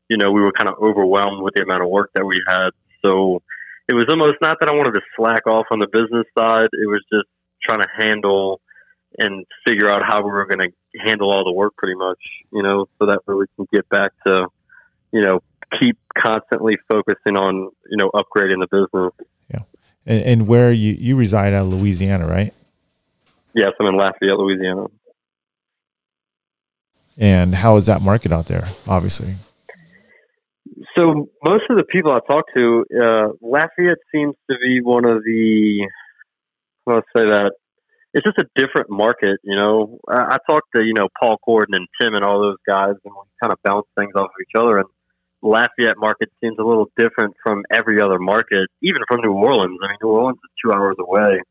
[0.09, 2.71] You know, we were kind of overwhelmed with the amount of work that we had.
[3.05, 3.43] So
[3.89, 6.69] it was almost not that I wanted to slack off on the business side.
[6.73, 7.29] It was just
[7.63, 8.61] trying to handle
[9.19, 10.71] and figure out how we were going to
[11.05, 12.19] handle all the work pretty much,
[12.53, 14.47] you know, so that way we can get back to,
[15.13, 15.41] you know,
[15.81, 19.13] keep constantly focusing on, you know, upgrading the business.
[19.53, 19.63] Yeah.
[20.07, 22.53] And, and where you, you reside out of Louisiana, right?
[23.59, 24.87] Yes, I'm in Lafayette, Louisiana.
[27.16, 29.35] And how is that market out there, obviously?
[30.97, 35.25] So most of the people I talk to, uh, Lafayette seems to be one of
[35.25, 35.88] the
[36.87, 37.53] I'll say that
[38.14, 39.40] it's just a different market.
[39.42, 42.62] You know, I, I talked to you know Paul Corden and Tim and all those
[42.64, 44.79] guys, and we kind of bounce things off of each other.
[44.79, 44.87] And
[45.42, 49.79] Lafayette market seems a little different from every other market, even from New Orleans.
[49.83, 51.42] I mean, New Orleans is two hours away,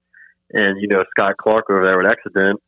[0.51, 2.61] and you know Scott Clark over there at Accident.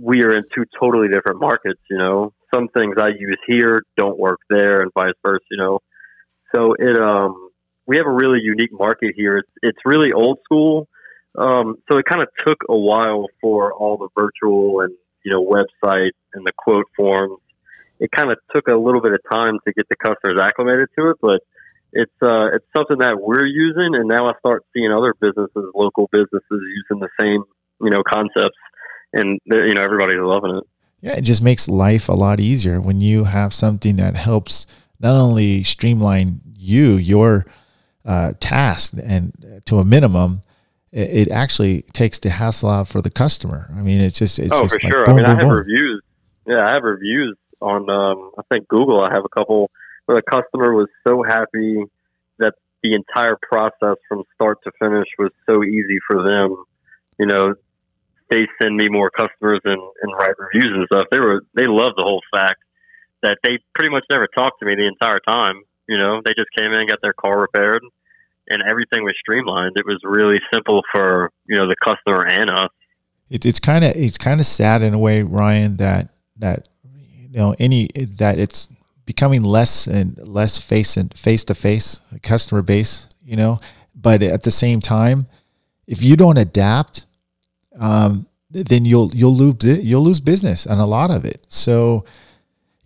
[0.00, 1.80] We are in two totally different markets.
[1.90, 5.44] You know, some things I use here don't work there, and vice versa.
[5.50, 5.78] You know,
[6.54, 7.50] so it um
[7.86, 9.38] we have a really unique market here.
[9.38, 10.88] It's it's really old school
[11.38, 14.92] um, so it kind of took a while for all the virtual and
[15.24, 17.38] you know website and the quote forms.
[18.00, 21.10] It kind of took a little bit of time to get the customers acclimated to
[21.10, 21.42] it, but
[21.92, 26.08] it's uh, it's something that we're using, and now I start seeing other businesses, local
[26.12, 27.42] businesses, using the same
[27.80, 28.58] you know concepts,
[29.12, 30.64] and you know everybody's loving it.
[31.00, 34.66] Yeah, it just makes life a lot easier when you have something that helps
[35.00, 37.46] not only streamline you your
[38.04, 40.42] uh, task and to a minimum,
[40.92, 43.70] it, it actually takes the hassle out for the customer.
[43.74, 45.04] I mean, it's just it's oh just for like sure.
[45.06, 45.58] Boom, I mean, boom, I have boom.
[45.58, 46.02] reviews.
[46.46, 49.02] Yeah, I have reviews on um, I think Google.
[49.02, 49.70] I have a couple
[50.14, 51.84] the customer was so happy
[52.38, 56.56] that the entire process from start to finish was so easy for them.
[57.18, 57.54] You know,
[58.30, 61.06] they send me more customers and, and write reviews and stuff.
[61.10, 62.62] They were they loved the whole fact
[63.22, 65.62] that they pretty much never talked to me the entire time.
[65.88, 67.82] You know, they just came in, got their car repaired,
[68.48, 69.72] and everything was streamlined.
[69.76, 72.70] It was really simple for you know the customer and us.
[73.28, 77.36] It, it's kind of it's kind of sad in a way, Ryan, that that you
[77.38, 78.68] know any that it's
[79.10, 83.08] becoming less and less face and face to face customer base.
[83.24, 83.60] You know,
[83.92, 85.26] but at the same time,
[85.88, 87.06] if you don't adapt,
[87.78, 91.44] um, then you'll you'll lose you'll lose business and a lot of it.
[91.48, 92.04] So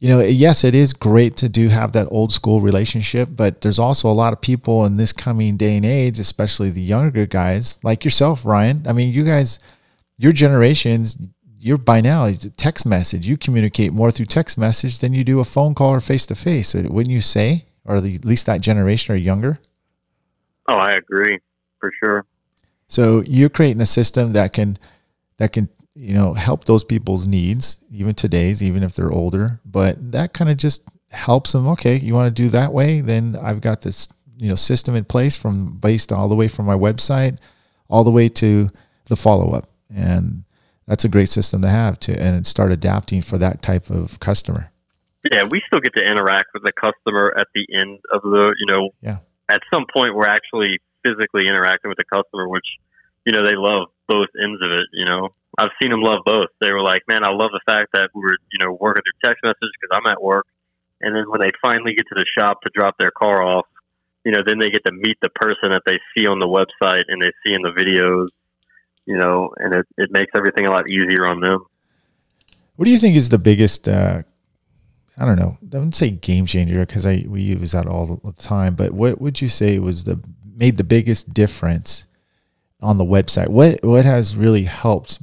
[0.00, 3.78] you know, yes, it is great to do have that old school relationship, but there's
[3.78, 7.78] also a lot of people in this coming day and age, especially the younger guys
[7.82, 8.86] like yourself, Ryan.
[8.86, 9.58] I mean, you guys,
[10.18, 11.16] your generations,
[11.64, 13.26] you're by now text message.
[13.26, 16.34] You communicate more through text message than you do a phone call or face to
[16.34, 16.74] face.
[16.74, 19.58] Wouldn't you say, or at least that generation or younger?
[20.68, 21.38] Oh, I agree
[21.80, 22.26] for sure.
[22.88, 24.78] So you're creating a system that can
[25.38, 29.60] that can you know, help those people's needs, even today's, even if they're older.
[29.64, 31.68] But that kind of just helps them.
[31.68, 33.00] Okay, you want to do that way?
[33.00, 36.66] Then I've got this, you know, system in place from based all the way from
[36.66, 37.38] my website,
[37.88, 38.70] all the way to
[39.06, 40.44] the follow up, and
[40.86, 44.70] that's a great system to have to and start adapting for that type of customer.
[45.32, 48.66] Yeah, we still get to interact with the customer at the end of the, you
[48.70, 49.18] know, yeah.
[49.50, 52.64] At some point, we're actually physically interacting with the customer, which
[53.26, 54.88] you know they love both ends of it.
[54.92, 56.48] You know, I've seen them love both.
[56.60, 59.44] They were like, "Man, I love the fact that we're you know, working through text
[59.44, 60.46] message because I'm at work."
[61.00, 63.66] And then when they finally get to the shop to drop their car off,
[64.24, 67.04] you know, then they get to meet the person that they see on the website
[67.08, 68.28] and they see in the videos,
[69.06, 71.64] you know, and it, it makes everything a lot easier on them.
[72.76, 74.22] What do you think is the biggest uh,
[75.16, 75.56] I don't know.
[75.62, 78.74] I wouldn't say game changer because I we use that all the time.
[78.74, 80.20] But what would you say was the
[80.56, 82.06] made the biggest difference
[82.80, 83.48] on the website?
[83.48, 85.20] What what has really helped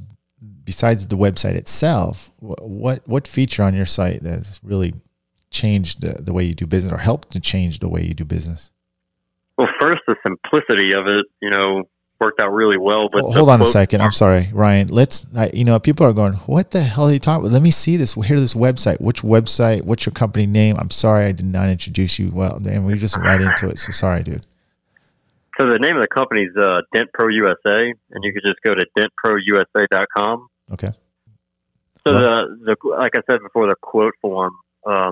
[0.64, 2.30] besides the website itself?
[2.40, 4.94] What what feature on your site that has really
[5.50, 8.24] changed the, the way you do business or helped to change the way you do
[8.24, 8.72] business?
[9.58, 11.26] Well, first the simplicity of it.
[11.42, 11.84] You know,
[12.22, 13.10] worked out really well.
[13.10, 14.02] But hold on a second.
[14.02, 14.88] I'm sorry, Ryan.
[14.88, 15.26] Let's.
[15.36, 17.72] I, you know, people are going, "What the hell are you talking about?" Let me
[17.72, 18.14] see this.
[18.14, 19.02] Hear this website.
[19.02, 19.84] Which website?
[19.84, 20.78] What's your company name?
[20.80, 23.80] I'm sorry, I did not introduce you well, and we just right into it.
[23.80, 24.46] So sorry, dude.
[25.60, 28.62] So the name of the company is uh, Dent Pro USA, and you could just
[28.64, 30.48] go to dentprousa.com.
[30.74, 30.92] Okay.
[32.08, 34.54] So the the like I said before, the quote form
[34.88, 35.12] um,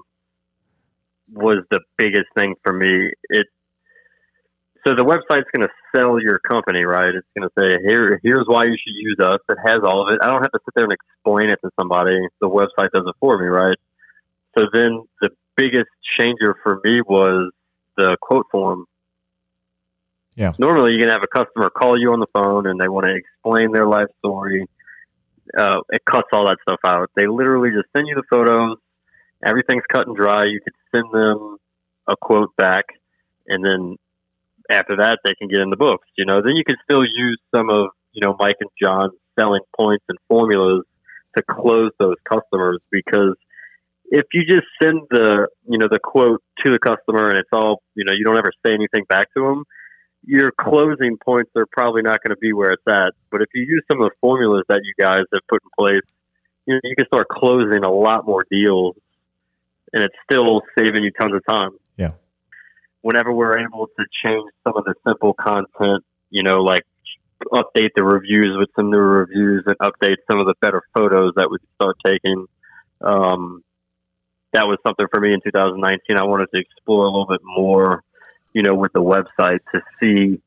[1.32, 3.12] was the biggest thing for me.
[3.30, 3.48] It
[4.86, 7.14] so the website's going to sell your company, right?
[7.14, 9.40] It's going to say, here, here's why you should use us.
[9.50, 10.20] It has all of it.
[10.22, 12.18] I don't have to sit there and explain it to somebody.
[12.40, 13.78] The website does it for me, right?
[14.58, 17.52] So then the biggest changer for me was
[17.98, 18.86] the quote form.
[20.36, 20.54] Yeah.
[20.58, 23.16] Normally, you can have a customer call you on the phone and they want to
[23.16, 24.66] explain their life story.
[25.58, 27.10] Uh, it cuts all that stuff out.
[27.16, 28.78] They literally just send you the photos.
[29.44, 30.46] Everything's cut and dry.
[30.46, 31.58] You could send them
[32.08, 32.86] a quote back,
[33.48, 33.98] and then
[34.70, 36.08] after that they can get in the books.
[36.18, 39.62] You know, then you can still use some of you know Mike and John's selling
[39.78, 40.84] points and formulas
[41.38, 43.36] to close those customers because
[44.12, 47.82] if you just send the you know the quote to the customer and it's all
[47.96, 49.64] you know you don't ever say anything back to them
[50.26, 53.62] your closing points are probably not going to be where it's at but if you
[53.62, 56.08] use some of the formulas that you guys have put in place
[56.66, 58.96] you know you can start closing a lot more deals
[59.94, 61.72] and it's still saving you tons of time
[63.02, 66.84] whenever we're able to change some of the simple content, you know, like
[67.54, 71.50] update the reviews with some new reviews and update some of the better photos that
[71.50, 72.46] we start taking.
[73.02, 73.64] Um,
[74.54, 76.18] that was something for me in 2019.
[76.18, 78.04] I wanted to explore a little bit more,
[78.54, 80.42] you know, with the website to see,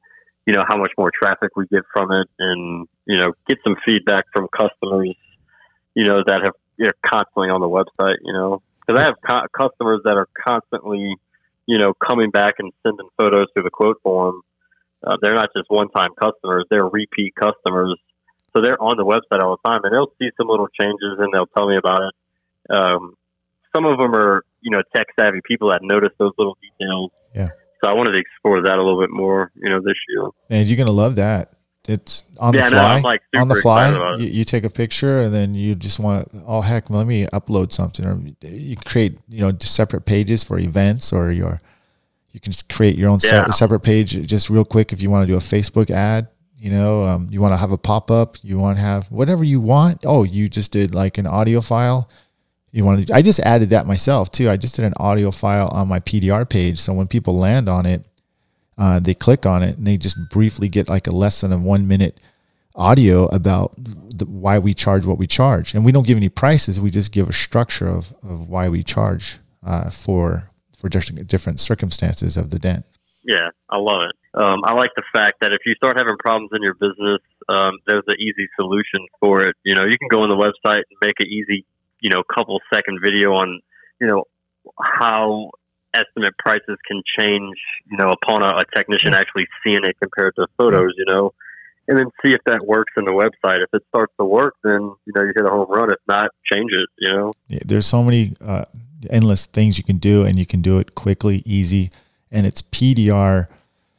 [0.47, 3.77] you know, how much more traffic we get from it and, you know, get some
[3.87, 5.15] feedback from customers,
[5.95, 9.47] you know, that have, know, constantly on the website, you know, because I have co-
[9.57, 11.17] customers that are constantly,
[11.67, 14.43] you know, coming back and sending photos through the quote form.
[15.05, 17.99] Uh, they're not just one-time customers; they're repeat customers.
[18.55, 21.33] So they're on the website all the time, and they'll see some little changes, and
[21.33, 22.75] they'll tell me about it.
[22.75, 23.15] Um,
[23.75, 27.11] some of them are, you know, tech-savvy people that notice those little details.
[27.35, 27.49] Yeah.
[27.83, 30.29] So I wanted to explore that a little bit more, you know, this year.
[30.51, 31.55] And you're gonna love that.
[31.89, 33.01] It's on yeah, the fly.
[33.01, 36.29] No, like on the fly, you, you, take a picture and then you just want,
[36.47, 41.13] oh heck, let me upload something, or you create, you know, separate pages for events,
[41.13, 41.59] or your,
[42.31, 43.51] you can just create your own yeah.
[43.51, 46.29] separate page just real quick if you want to do a Facebook ad.
[46.57, 49.43] You know, um, you want to have a pop up, you want to have whatever
[49.43, 50.05] you want.
[50.07, 52.09] Oh, you just did like an audio file.
[52.71, 53.13] You want to?
[53.13, 54.49] I just added that myself too.
[54.49, 57.87] I just did an audio file on my PDR page, so when people land on
[57.87, 58.07] it,
[58.79, 61.59] uh, they click on it and they just briefly get like a less than a
[61.59, 62.21] one minute
[62.75, 65.75] audio about the, why we charge what we charge.
[65.75, 66.81] And we don't give any prices.
[66.81, 71.61] We just give a structure of, of why we charge uh, for for different, different
[71.61, 72.85] circumstances of the dent.
[73.25, 74.17] Yeah, I love it.
[74.35, 77.79] Um, I like the fact that if you start having problems in your business, um,
[77.87, 79.55] there's an easy solution for it.
[79.63, 81.65] You know, you can go on the website and make an easy,
[82.01, 83.61] you know, couple second video on,
[84.01, 84.25] you know,
[84.81, 85.51] how
[85.95, 87.57] estimate prices can change,
[87.91, 91.33] you know, upon a, a technician actually seeing it compared to photos, you know,
[91.89, 93.63] and then see if that works in the website.
[93.63, 95.91] If it starts to work, then, you know, you hit a home run.
[95.91, 97.33] If not, change it, you know.
[97.49, 98.65] Yeah, there's so many uh,
[99.11, 101.91] endless things you can do, and you can do it quickly, easy,
[102.31, 103.47] and it's PDR.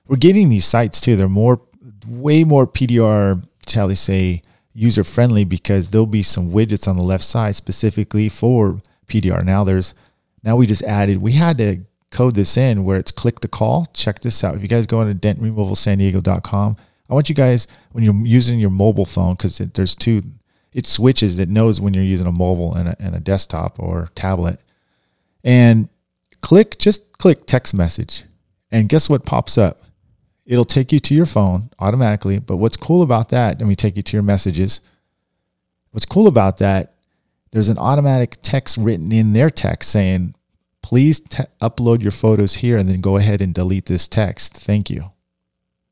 [0.07, 1.15] We're getting these sites too.
[1.15, 1.61] They're more,
[2.07, 4.41] way more PDR, shall we say,
[4.73, 9.45] user friendly because there'll be some widgets on the left side specifically for PDR.
[9.45, 9.93] Now there's
[10.43, 13.87] now we just added, we had to code this in where it's click to call.
[13.93, 14.55] Check this out.
[14.55, 16.75] If you guys go into dentremovalsandiego.com,
[17.09, 20.23] I want you guys, when you're using your mobile phone, because there's two,
[20.73, 24.09] it switches, it knows when you're using a mobile and a, and a desktop or
[24.15, 24.61] tablet.
[25.43, 25.89] And
[26.41, 28.23] click, just click text message.
[28.71, 29.77] And guess what pops up?
[30.45, 32.39] It'll take you to your phone automatically.
[32.39, 34.81] But what's cool about that, let me take you to your messages.
[35.91, 36.93] What's cool about that
[37.53, 40.33] there's an automatic text written in their text saying,
[40.81, 41.21] please
[41.61, 44.53] upload your photos here and then go ahead and delete this text.
[44.53, 45.11] Thank you.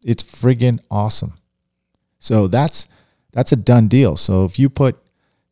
[0.03, 1.37] It's friggin' awesome.
[2.17, 2.87] So that's
[3.31, 4.17] that's a done deal.
[4.17, 4.97] So if you put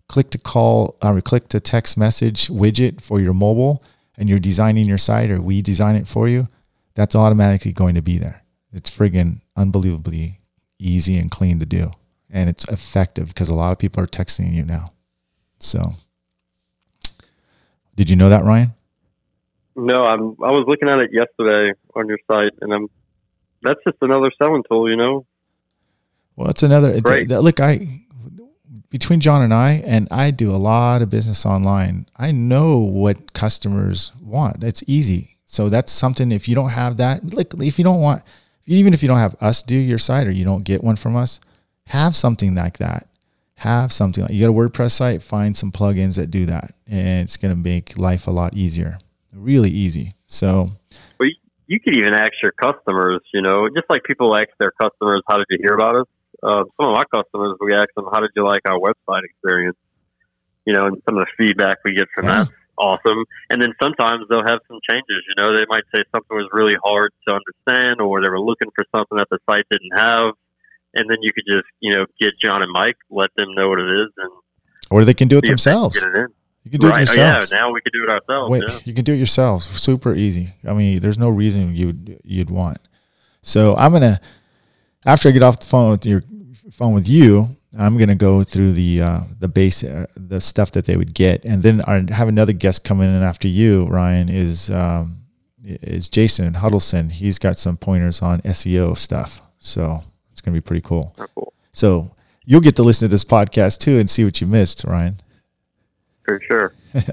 [0.07, 3.83] click to call um, or click to text message widget for your mobile
[4.17, 6.47] and you're designing your site or we design it for you,
[6.95, 8.43] that's automatically going to be there.
[8.73, 10.39] It's friggin' unbelievably
[10.79, 11.91] easy and clean to do.
[12.31, 14.89] And it's effective because a lot of people are texting you now.
[15.59, 15.93] So,
[17.95, 18.73] did you know that, Ryan?
[19.75, 20.35] No, I'm.
[20.43, 22.87] I was looking at it yesterday on your site, and I'm.
[23.61, 25.25] That's just another selling tool, you know.
[26.35, 26.91] Well, it's another.
[26.91, 28.05] It's a, look, I
[28.89, 32.07] between John and I, and I do a lot of business online.
[32.17, 34.63] I know what customers want.
[34.63, 35.37] It's easy.
[35.45, 36.31] So that's something.
[36.31, 38.23] If you don't have that, like if you don't want,
[38.65, 41.15] even if you don't have us do your site or you don't get one from
[41.15, 41.39] us,
[41.87, 43.08] have something like that.
[43.59, 47.21] Have something like you got a WordPress site, find some plugins that do that, and
[47.21, 48.99] it's going to make life a lot easier.
[49.33, 50.13] Really easy.
[50.27, 50.67] So,
[51.19, 51.29] well,
[51.67, 53.21] you could even ask your customers.
[53.33, 56.07] You know, just like people ask their customers, "How did you hear about us?"
[56.41, 59.77] Uh, some of my customers, we ask them, "How did you like our website experience?"
[60.65, 62.43] You know, and some of the feedback we get from yeah.
[62.43, 63.25] that awesome.
[63.49, 65.21] And then sometimes they'll have some changes.
[65.27, 68.71] You know, they might say something was really hard to understand, or they were looking
[68.73, 70.33] for something that the site didn't have.
[70.93, 73.79] And then you could just, you know, get John and Mike, let them know what
[73.79, 74.31] it is, and
[74.89, 75.99] or they can do it themselves.
[75.99, 76.27] Get it in.
[76.63, 76.97] You can do right.
[76.97, 77.47] it yourself.
[77.51, 78.51] Oh, yeah, now we can do it ourselves.
[78.51, 78.79] Wait, yeah.
[78.83, 79.63] you can do it yourself.
[79.63, 80.53] Super easy.
[80.67, 82.79] I mean, there's no reason you'd you'd want.
[83.41, 84.19] So I'm gonna
[85.05, 86.23] after I get off the phone with your
[86.71, 90.85] phone with you, I'm gonna go through the uh, the base uh, the stuff that
[90.85, 93.85] they would get, and then I have another guest coming in after you.
[93.85, 95.23] Ryan is um,
[95.63, 97.09] is Jason Huddleston.
[97.11, 100.01] He's got some pointers on SEO stuff, so
[100.39, 101.13] it's gonna be pretty cool.
[101.19, 101.53] Oh, cool.
[101.73, 102.11] So
[102.45, 105.15] you'll get to listen to this podcast too and see what you missed, Ryan.
[106.23, 106.73] For sure.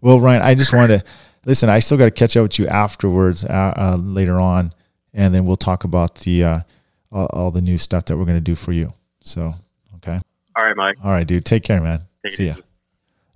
[0.00, 1.06] well, Ryan, I just wanted to
[1.44, 1.68] listen.
[1.68, 4.72] I still got to catch up with you afterwards uh, uh, later on,
[5.12, 6.60] and then we'll talk about the uh,
[7.12, 8.88] all, all the new stuff that we're gonna do for you.
[9.20, 9.54] So
[9.96, 10.20] Okay.
[10.56, 10.96] All right, Mike.
[11.02, 11.44] All right, dude.
[11.44, 12.00] Take care, man.
[12.24, 12.54] Take See ya.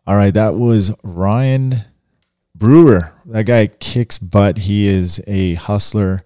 [0.06, 1.76] All right, that was Ryan
[2.54, 3.12] Brewer.
[3.26, 4.58] That guy kicks butt.
[4.58, 6.22] He is a hustler.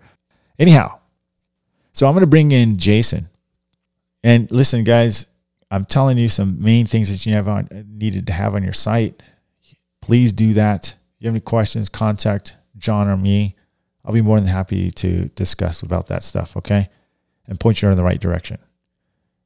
[0.58, 1.00] Anyhow,
[1.92, 3.28] so I'm going to bring in Jason.
[4.24, 5.26] And listen, guys,
[5.70, 8.72] I'm telling you some main things that you have on, needed to have on your
[8.72, 9.22] site.
[10.00, 10.88] Please do that.
[10.88, 13.56] If you have any questions, contact John or me.
[14.04, 16.88] I'll be more than happy to discuss about that stuff, okay?
[17.46, 18.58] And point you in the right direction.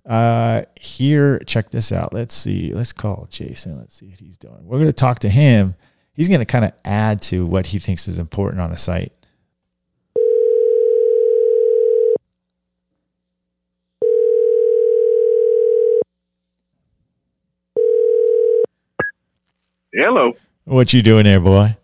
[0.05, 2.13] Uh, here, check this out.
[2.15, 2.73] Let's see.
[2.73, 3.77] Let's call Jason.
[3.77, 4.65] Let's see what he's doing.
[4.65, 5.75] We're going to talk to him.
[6.13, 9.13] He's going to kind of add to what he thinks is important on a site.
[19.97, 20.35] Hello.
[20.65, 21.75] What you doing there, boy?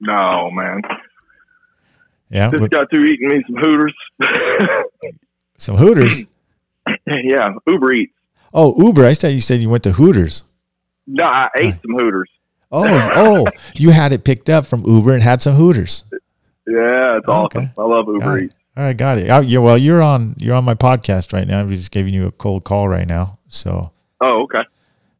[0.00, 0.82] No, man.
[2.28, 2.50] Yeah.
[2.50, 3.94] Just got through eating me some Hooters.
[5.56, 6.24] some Hooters.
[7.06, 8.12] yeah, Uber Eats.
[8.52, 9.06] Oh, Uber.
[9.06, 10.42] I thought you said you went to Hooters.
[11.06, 12.28] No, I ate some Hooters.
[12.72, 12.84] Oh,
[13.14, 16.04] oh, you had it picked up from Uber and had some Hooters.
[16.66, 17.62] Yeah, it's oh, awesome.
[17.62, 17.72] Okay.
[17.78, 18.56] I love Uber got Eats.
[18.76, 19.30] All right, got it.
[19.30, 21.60] Oh, yeah, well, you're on you're on my podcast right now.
[21.60, 23.38] I'm just giving you a cold call right now.
[23.46, 23.92] So.
[24.20, 24.64] Oh, okay.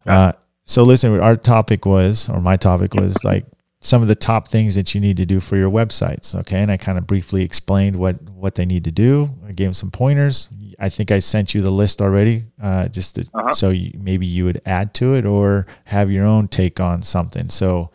[0.05, 0.33] Uh,
[0.67, 3.47] so listen, our topic was, or my topic was like
[3.81, 6.35] some of the top things that you need to do for your websites.
[6.35, 9.31] Okay, and I kind of briefly explained what what they need to do.
[9.47, 10.49] I gave them some pointers.
[10.79, 13.55] I think I sent you the list already, uh, just to, uh-huh.
[13.55, 17.49] so you, maybe you would add to it or have your own take on something.
[17.49, 17.91] So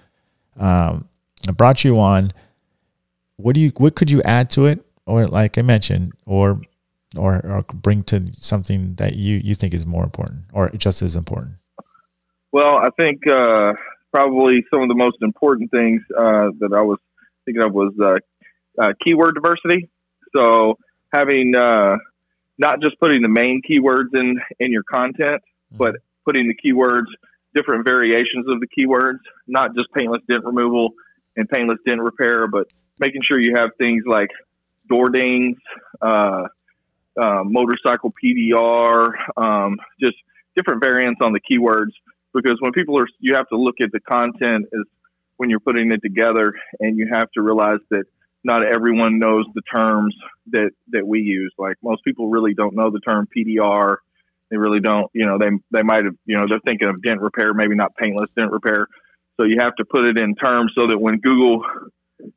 [0.58, 1.08] um,
[1.48, 2.32] I brought you on.
[3.36, 3.72] What do you?
[3.78, 6.62] What could you add to it, or like I mentioned, or
[7.18, 11.18] or, or bring to something that you you think is more important or just as
[11.18, 11.56] important?
[12.52, 13.74] Well, I think uh,
[14.12, 17.00] probably some of the most important things uh, that I was
[17.46, 18.18] thinking of was uh,
[18.82, 19.90] uh keyword diversity.
[20.36, 20.78] So
[21.14, 21.98] having uh,
[22.58, 25.78] not just putting the main keywords in in your content, mm-hmm.
[25.78, 25.96] but
[26.26, 27.08] putting the keywords,
[27.56, 30.90] different variations of the keywords, not just paintless dent removal
[31.36, 32.68] and paintless dent repair, but
[33.00, 34.30] making sure you have things like
[34.90, 35.58] door dings,
[36.02, 36.44] uh,
[37.20, 40.16] uh, motorcycle PDR, um, just
[40.56, 41.92] different variants on the keywords.
[42.34, 44.86] Because when people are, you have to look at the content as
[45.38, 48.04] when you're putting it together, and you have to realize that
[48.44, 50.16] not everyone knows the terms
[50.52, 51.54] that that we use.
[51.58, 53.98] Like most people really don't know the term PDR.
[54.50, 55.10] They really don't.
[55.14, 56.16] You know, they they might have.
[56.26, 58.88] You know, they're thinking of dent repair, maybe not paintless dent repair.
[59.40, 61.64] So you have to put it in terms so that when Google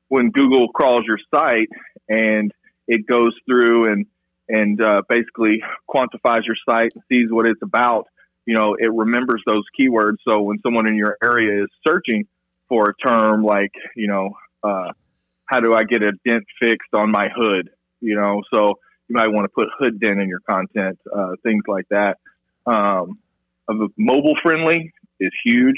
[0.08, 1.68] when Google crawls your site
[2.08, 2.52] and
[2.86, 4.06] it goes through and
[4.48, 8.06] and uh, basically quantifies your site and sees what it's about,
[8.46, 10.16] you know, it remembers those keywords.
[10.28, 12.26] So when someone in your area is searching
[12.68, 14.30] for a term like, you know,
[14.62, 14.92] uh,
[15.46, 17.70] how do I get a dent fixed on my hood?
[18.00, 18.74] You know, so
[19.08, 22.18] you might want to put hood dent in your content, uh, things like that.
[22.66, 23.18] Um,
[23.96, 25.76] mobile friendly is huge.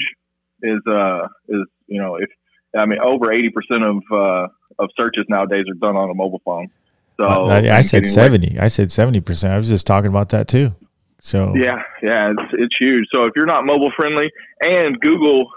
[0.63, 2.29] Is uh is you know if
[2.75, 4.47] I mean over eighty percent of uh,
[4.79, 6.69] of searches nowadays are done on a mobile phone.
[7.17, 8.57] So uh, I said seventy.
[8.59, 9.53] I said seventy percent.
[9.53, 10.75] I was just talking about that too.
[11.19, 13.05] So yeah, yeah, it's it's huge.
[13.13, 15.51] So if you're not mobile friendly, and Google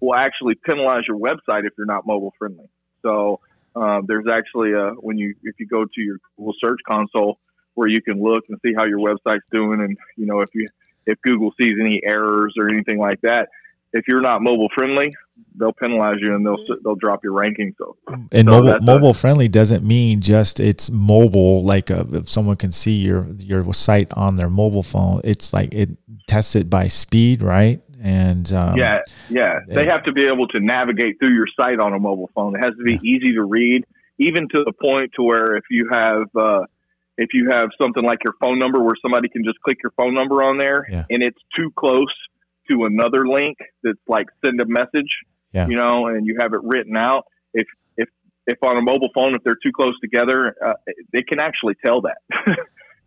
[0.00, 2.68] will actually penalize your website if you're not mobile friendly.
[3.02, 3.40] So
[3.74, 7.38] um, there's actually a when you if you go to your Google Search Console
[7.74, 10.68] where you can look and see how your website's doing, and you know if you
[11.06, 13.48] if Google sees any errors or anything like that.
[13.92, 15.12] If you're not mobile friendly,
[15.56, 17.74] they'll penalize you and they'll they'll drop your ranking.
[17.78, 17.96] So
[18.32, 21.64] and so mobile mobile a, friendly doesn't mean just it's mobile.
[21.64, 25.52] Like a, uh, if someone can see your your site on their mobile phone, it's
[25.52, 25.90] like it
[26.26, 27.80] tests it by speed, right?
[28.02, 31.92] And um, yeah, yeah, they have to be able to navigate through your site on
[31.92, 32.56] a mobile phone.
[32.56, 33.16] It has to be yeah.
[33.16, 33.84] easy to read,
[34.18, 36.62] even to the point to where if you have uh,
[37.18, 40.14] if you have something like your phone number where somebody can just click your phone
[40.14, 41.04] number on there yeah.
[41.10, 42.08] and it's too close
[42.70, 45.10] to another link that's like send a message,
[45.52, 45.66] yeah.
[45.68, 47.26] you know, and you have it written out.
[47.54, 48.08] If if
[48.46, 50.74] if on a mobile phone, if they're too close together, uh,
[51.12, 52.18] they can actually tell that.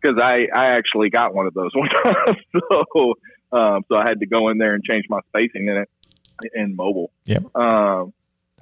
[0.02, 2.36] Because I I actually got one of those one time,
[2.70, 3.14] so
[3.52, 5.88] um, so I had to go in there and change my spacing in it
[6.54, 7.10] in mobile.
[7.24, 7.56] Yep.
[7.56, 8.12] Um,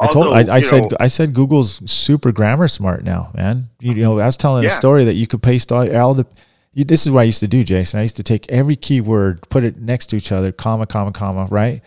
[0.00, 3.68] I told I, I said know, I said Google's super grammar smart now, man.
[3.80, 4.70] You, you know, I was telling yeah.
[4.70, 6.26] a story that you could paste all, all the.
[6.74, 8.00] You, this is what I used to do, Jason.
[8.00, 11.46] I used to take every keyword, put it next to each other, comma, comma, comma,
[11.50, 11.82] right?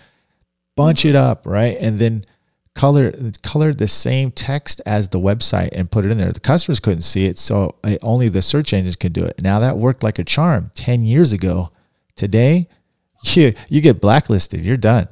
[0.75, 2.25] Bunch it up, right, and then
[2.75, 6.31] color color the same text as the website and put it in there.
[6.31, 9.41] The customers couldn't see it, so only the search engines could do it.
[9.41, 11.71] Now that worked like a charm ten years ago.
[12.15, 12.69] Today,
[13.23, 14.61] you you get blacklisted.
[14.61, 15.07] You're done.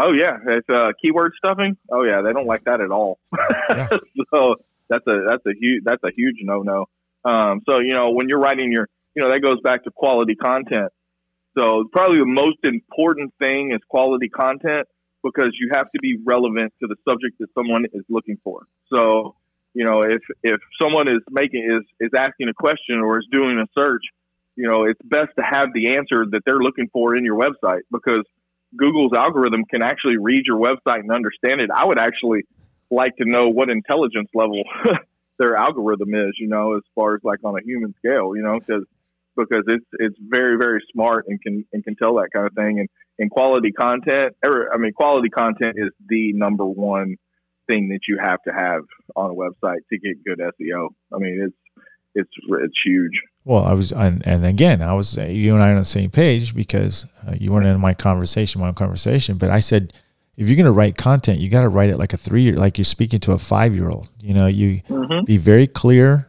[0.00, 1.76] Oh yeah, it's uh, keyword stuffing.
[1.90, 3.18] Oh yeah, they don't like that at all.
[3.70, 3.88] Yeah.
[4.34, 4.54] so
[4.88, 6.86] that's a that's a huge that's a huge no no.
[7.24, 10.36] Um, so you know when you're writing your you know that goes back to quality
[10.36, 10.92] content.
[11.58, 14.86] So probably the most important thing is quality content
[15.24, 18.62] because you have to be relevant to the subject that someone is looking for.
[18.92, 19.34] So
[19.74, 23.58] you know if if someone is making is is asking a question or is doing
[23.58, 24.02] a search,
[24.56, 27.82] you know it's best to have the answer that they're looking for in your website
[27.90, 28.24] because
[28.76, 32.42] Google's algorithm can actually read your website and understand it, I would actually
[32.90, 34.62] like to know what intelligence level
[35.38, 38.58] their algorithm is, you know, as far as like on a human scale, you know,
[38.58, 38.84] because
[39.38, 42.80] because it's it's very very smart and can and can tell that kind of thing
[42.80, 44.34] and and quality content.
[44.44, 47.16] I mean, quality content is the number one
[47.66, 48.82] thing that you have to have
[49.16, 50.88] on a website to get good SEO.
[51.12, 51.56] I mean, it's
[52.14, 52.30] it's
[52.62, 53.12] it's huge.
[53.44, 56.10] Well, I was, and, and again, I was you and I are on the same
[56.10, 59.38] page because uh, you weren't in my conversation, my conversation.
[59.38, 59.94] But I said,
[60.36, 62.56] if you're going to write content, you got to write it like a three year,
[62.56, 64.10] like you're speaking to a five year old.
[64.20, 65.24] You know, you mm-hmm.
[65.24, 66.27] be very clear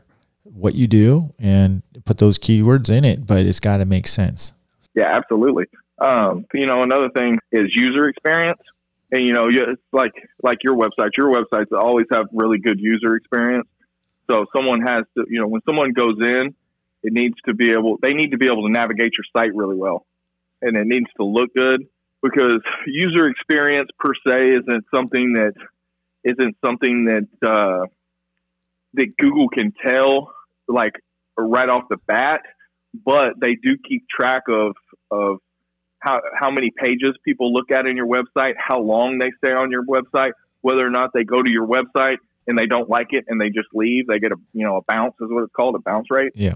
[0.60, 4.54] what you do and put those keywords in it, but it's got to make sense.
[4.96, 5.66] Yeah, absolutely.
[6.00, 8.62] Um, you know, another thing is user experience,
[9.12, 9.50] and you know,
[9.92, 11.12] like like your website.
[11.18, 13.68] Your websites always have really good user experience
[14.30, 16.54] so someone has to, you know, when someone goes in,
[17.02, 19.76] it needs to be able, they need to be able to navigate your site really
[19.76, 20.06] well.
[20.62, 21.88] And it needs to look good
[22.22, 25.54] because user experience per se isn't something that
[26.24, 27.86] isn't something that, uh,
[28.96, 30.34] that Google can tell
[30.70, 30.94] like
[31.38, 32.42] right off the bat,
[32.94, 34.74] but they do keep track of,
[35.12, 35.38] of
[36.00, 39.72] how, how many pages people look at in your website, how long they stay on
[39.72, 42.18] your website, whether or not they go to your website
[42.48, 44.82] and they don't like it and they just leave, they get a you know a
[44.88, 46.32] bounce is what it's called, a bounce rate.
[46.36, 46.56] Yeah.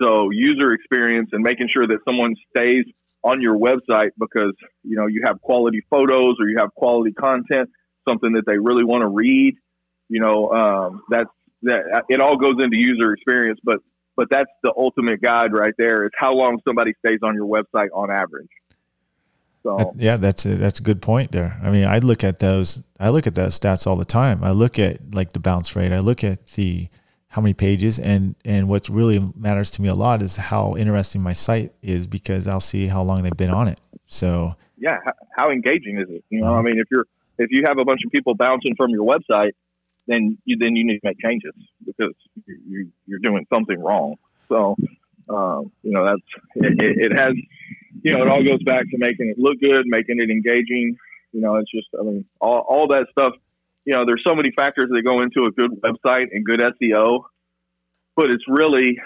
[0.00, 2.84] So user experience and making sure that someone stays
[3.22, 7.70] on your website because you know you have quality photos or you have quality content,
[8.08, 9.56] something that they really want to read.
[10.08, 11.30] You know, um, that's
[11.62, 12.04] that.
[12.08, 13.78] It all goes into user experience, but
[14.16, 16.04] but that's the ultimate guide right there.
[16.04, 18.48] Is how long somebody stays on your website on average.
[19.62, 21.58] So yeah, that's a, that's a good point there.
[21.62, 22.82] I mean, I look at those.
[22.98, 24.42] I look at those stats all the time.
[24.42, 25.92] I look at like the bounce rate.
[25.92, 26.88] I look at the
[27.28, 31.22] how many pages and and what really matters to me a lot is how interesting
[31.22, 33.80] my site is because I'll see how long they've been on it.
[34.06, 34.98] So yeah,
[35.36, 36.24] how engaging is it?
[36.28, 36.58] You know, uh-huh.
[36.58, 37.06] I mean, if you're
[37.38, 39.52] if you have a bunch of people bouncing from your website,
[40.06, 42.14] then you then you need to make changes because
[42.46, 44.16] you, you're doing something wrong.
[44.48, 44.76] So
[45.28, 46.22] um, you know that's
[46.56, 47.34] it, it has
[48.02, 50.96] you know, it all goes back to making it look good, making it engaging.
[51.32, 53.32] You know, it's just, I mean, all, all that stuff.
[53.84, 57.24] You know, there's so many factors that go into a good website and good SEO,
[58.16, 58.98] but it's really,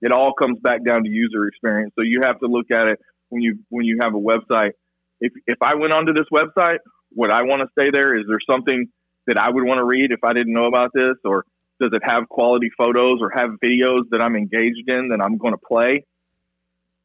[0.00, 1.92] it all comes back down to user experience.
[1.96, 4.72] So you have to look at it when you when you have a website.
[5.20, 6.78] If if I went onto this website,
[7.14, 8.18] would I want to stay there?
[8.18, 8.88] Is there something
[9.26, 11.44] that I would want to read if I didn't know about this, or
[11.80, 15.54] does it have quality photos or have videos that I'm engaged in that I'm going
[15.54, 16.04] to play?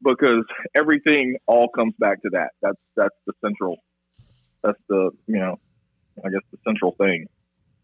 [0.04, 0.46] because
[0.76, 2.50] everything all comes back to that.
[2.62, 3.78] That's that's the central.
[4.64, 5.60] That's the you know,
[6.24, 7.28] I guess the central thing.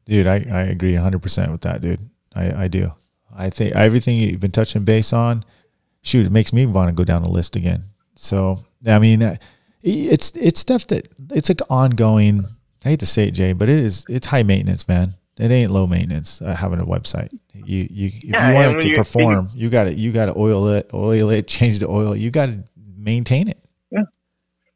[0.06, 2.10] Dude, I, I agree 100% with that, dude.
[2.36, 2.92] I, I do.
[3.34, 5.46] I think everything you've been touching base on,
[6.02, 7.86] shoot, it makes me want to go down the list again.
[8.16, 9.38] So, I mean, uh,
[9.82, 12.46] it's it's stuff that it's like ongoing.
[12.86, 15.14] I hate to say it, Jay, but it is it's high maintenance, man.
[15.38, 17.32] it ain't low maintenance uh, having a website.
[17.54, 20.38] You you if yeah, you want it to perform, you got to you got to
[20.38, 22.16] oil it, oil it, change the oil.
[22.16, 22.64] You got to
[22.98, 23.58] maintain it.
[23.90, 24.04] Yeah,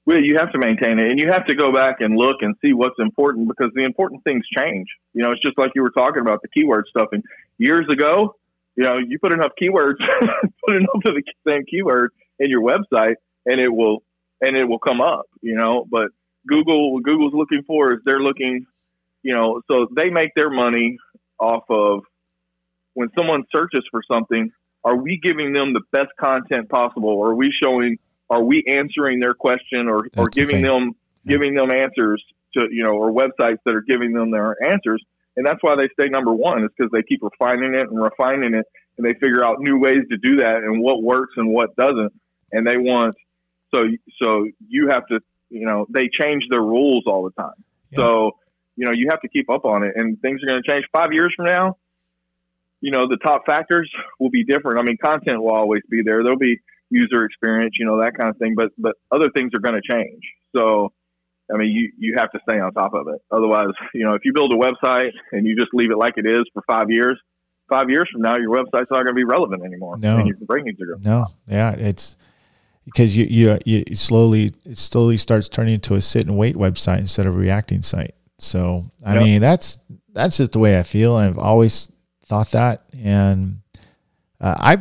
[0.06, 2.56] well, you have to maintain it, and you have to go back and look and
[2.64, 4.88] see what's important because the important things change.
[5.14, 7.10] You know, it's just like you were talking about the keyword stuff.
[7.12, 7.24] And
[7.58, 8.36] years ago,
[8.78, 9.98] you know, you put enough keywords,
[10.66, 14.04] put enough of the same keyword in your website, and it will
[14.40, 15.26] and it will come up.
[15.42, 16.08] You know, but
[16.48, 18.66] Google, what Google's looking for is they're looking,
[19.24, 20.98] you know, so they make their money
[21.40, 22.02] off of
[22.94, 24.52] when someone searches for something.
[24.84, 27.22] Are we giving them the best content possible?
[27.24, 27.98] Are we showing?
[28.30, 30.96] Are we answering their question, or, or giving them
[31.26, 32.24] giving them answers
[32.56, 35.04] to you know, or websites that are giving them their answers?
[35.36, 38.54] And that's why they stay number one is because they keep refining it and refining
[38.54, 38.66] it,
[38.98, 42.14] and they figure out new ways to do that and what works and what doesn't.
[42.52, 43.16] And they want
[43.74, 43.84] so
[44.22, 45.20] so you have to
[45.50, 47.64] you know, they change their rules all the time.
[47.92, 47.98] Yeah.
[47.98, 48.32] So,
[48.76, 50.86] you know, you have to keep up on it and things are going to change
[50.92, 51.78] five years from now.
[52.82, 54.80] You know, the top factors will be different.
[54.80, 56.24] I mean, content will always be there.
[56.24, 59.60] There'll be user experience, you know, that kind of thing, but, but other things are
[59.60, 60.22] going to change.
[60.56, 60.94] So,
[61.54, 63.22] I mean, you, you have to stay on top of it.
[63.32, 66.26] Otherwise, you know, if you build a website and you just leave it like it
[66.26, 67.20] is for five years,
[67.70, 69.98] five years from now, your website's not going to be relevant anymore.
[69.98, 71.02] No, and your rankings are going.
[71.04, 72.18] No, yeah, it's
[72.88, 77.00] because you you you slowly it slowly starts turning into a sit and wait website
[77.00, 78.16] instead of a reacting site.
[78.40, 79.24] So I yep.
[79.24, 79.78] mean that's
[80.14, 81.14] that's just the way I feel.
[81.14, 81.92] I've always
[82.26, 83.60] thought that, and
[84.40, 84.80] uh, I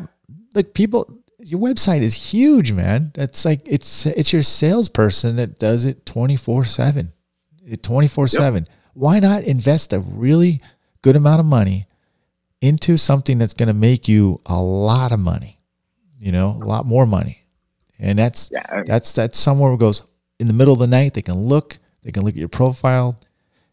[0.54, 1.18] like people.
[1.40, 3.10] Your website is huge, man.
[3.16, 7.12] It's like it's it's your salesperson that does it twenty four seven,
[7.82, 8.68] twenty four seven.
[8.94, 10.62] Why not invest a really
[11.02, 11.86] good amount of money
[12.60, 15.60] into something that's going to make you a lot of money?
[16.18, 17.45] You know, a lot more money
[17.98, 18.82] and that's yeah.
[18.84, 20.02] that's that's somewhere where it goes
[20.38, 21.14] in the middle of the night.
[21.14, 23.18] They can look, they can look at your profile,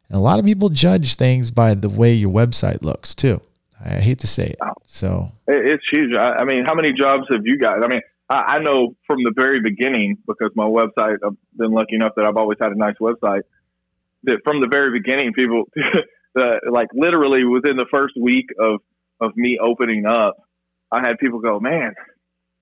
[0.08, 3.42] and a lot of people judge things by the way your website looks too.
[3.84, 4.60] I hate to say it.
[4.86, 6.16] So it's huge.
[6.16, 7.84] I, mean, how many jobs have you got?
[7.84, 11.18] I mean, I, I know from the very beginning because my website.
[11.26, 13.42] I've been lucky enough that I've always had a nice website.
[14.24, 15.66] That from the very beginning, people,
[16.36, 18.80] like literally within the first week of
[19.20, 20.38] of me opening up,
[20.92, 21.94] I had people go, "Man,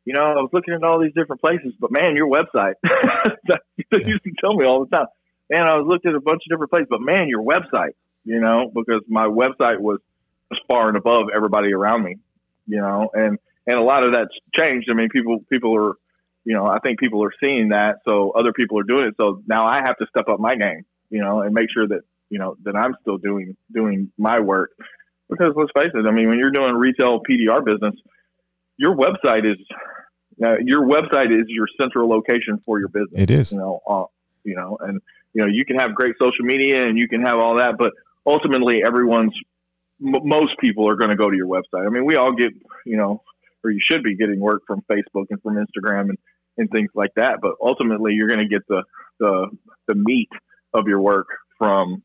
[0.06, 4.06] you know, I was looking at all these different places, but man, your website, they
[4.06, 5.08] used to tell me all the time,
[5.50, 7.94] man, I was looking at a bunch of different places, but man, your website,
[8.24, 10.00] you know, because my website was,
[10.50, 12.18] was far and above everybody around me,
[12.68, 13.38] you know, and,
[13.68, 14.90] and a lot of that's changed.
[14.90, 15.94] I mean, people, people are,
[16.44, 18.00] you know, I think people are seeing that.
[18.08, 19.16] So other people are doing it.
[19.20, 22.02] So now I have to step up my game, you know, and make sure that,
[22.30, 24.72] you know, that I'm still doing, doing my work
[25.32, 26.06] because let's face it.
[26.06, 27.96] I mean, when you're doing retail PDR business,
[28.82, 29.60] your website is
[30.44, 33.14] uh, your website is your central location for your business.
[33.14, 34.06] It is, you know, uh,
[34.44, 35.00] you know, and
[35.34, 37.92] you know you can have great social media and you can have all that, but
[38.26, 39.36] ultimately everyone's
[40.04, 41.86] m- most people are going to go to your website.
[41.86, 42.54] I mean, we all get
[42.86, 43.22] you know,
[43.64, 46.18] or you should be getting work from Facebook and from Instagram and
[46.58, 48.84] and things like that, but ultimately you're going to get the
[49.20, 49.48] the
[49.88, 50.30] the meat
[50.74, 51.28] of your work
[51.60, 52.02] from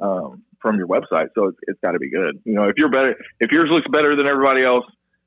[0.00, 1.28] um, from your website.
[1.34, 2.40] So it's, it's got to be good.
[2.44, 4.84] You know, if you're better, if yours looks better than everybody else,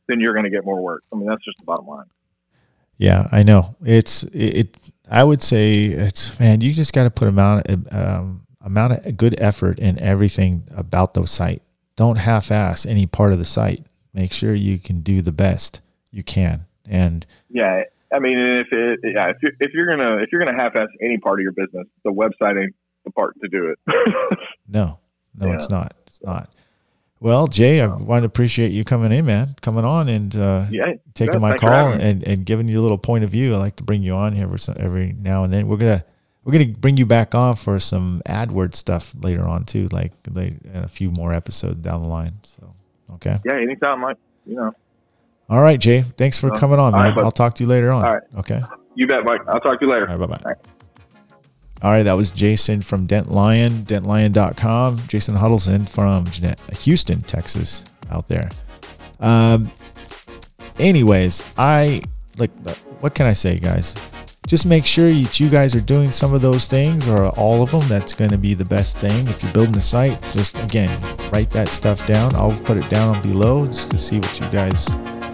[0.09, 1.03] then you're going to get more work.
[1.13, 2.07] I mean, that's just the bottom line.
[2.97, 3.77] Yeah, I know.
[3.85, 4.57] It's it.
[4.57, 4.77] it
[5.11, 6.61] I would say it's man.
[6.61, 11.25] You just got to put amount um, amount of good effort in everything about the
[11.25, 11.63] site.
[11.95, 13.85] Don't half-ass any part of the site.
[14.13, 15.81] Make sure you can do the best
[16.11, 16.65] you can.
[16.85, 17.83] And yeah,
[18.13, 21.17] I mean, if it, yeah, if you're, if you're gonna if you're gonna half-ass any
[21.17, 23.79] part of your business, the website ain't the part to do it.
[24.67, 24.99] no,
[25.35, 25.53] no, yeah.
[25.53, 25.93] it's not.
[26.05, 26.49] It's not.
[27.21, 30.93] Well, Jay, I want to appreciate you coming in, man, coming on and uh, yeah,
[31.13, 33.55] taking yeah, my call and, and giving you a little point of view.
[33.55, 35.67] I like to bring you on here every now and then.
[35.67, 36.03] We're gonna
[36.45, 40.53] we're gonna bring you back on for some AdWords stuff later on too, like, like
[40.73, 42.39] a few more episodes down the line.
[42.43, 42.73] So,
[43.15, 43.37] okay.
[43.45, 44.17] Yeah, anytime, Mike.
[44.45, 44.73] You know.
[45.49, 46.01] All right, Jay.
[46.01, 47.15] Thanks for uh, coming on, man.
[47.15, 48.05] Right, I'll talk to you later on.
[48.05, 48.23] All right.
[48.37, 48.61] Okay.
[48.95, 49.41] You bet, Mike.
[49.47, 50.09] I'll talk to you later.
[50.09, 50.29] All right.
[50.29, 50.69] Bye bye.
[51.81, 54.99] All right, that was Jason from Dent Lion, dentlion.com.
[55.07, 56.25] Jason Huddleston from
[56.81, 58.49] Houston, Texas, out there.
[59.21, 59.71] Um,
[60.77, 62.01] anyways, I
[62.37, 62.51] like,
[62.99, 63.95] what can I say, guys?
[64.45, 67.71] Just make sure that you guys are doing some of those things or all of
[67.71, 67.87] them.
[67.87, 69.27] That's going to be the best thing.
[69.27, 70.89] If you're building a site, just again,
[71.31, 72.35] write that stuff down.
[72.35, 74.85] I'll put it down below just to see what you guys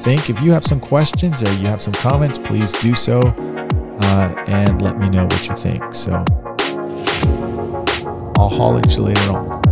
[0.03, 0.29] think.
[0.29, 3.21] If you have some questions or you have some comments, please do so
[3.99, 5.93] uh, and let me know what you think.
[5.93, 6.23] So
[8.37, 9.64] I'll holler at you later on.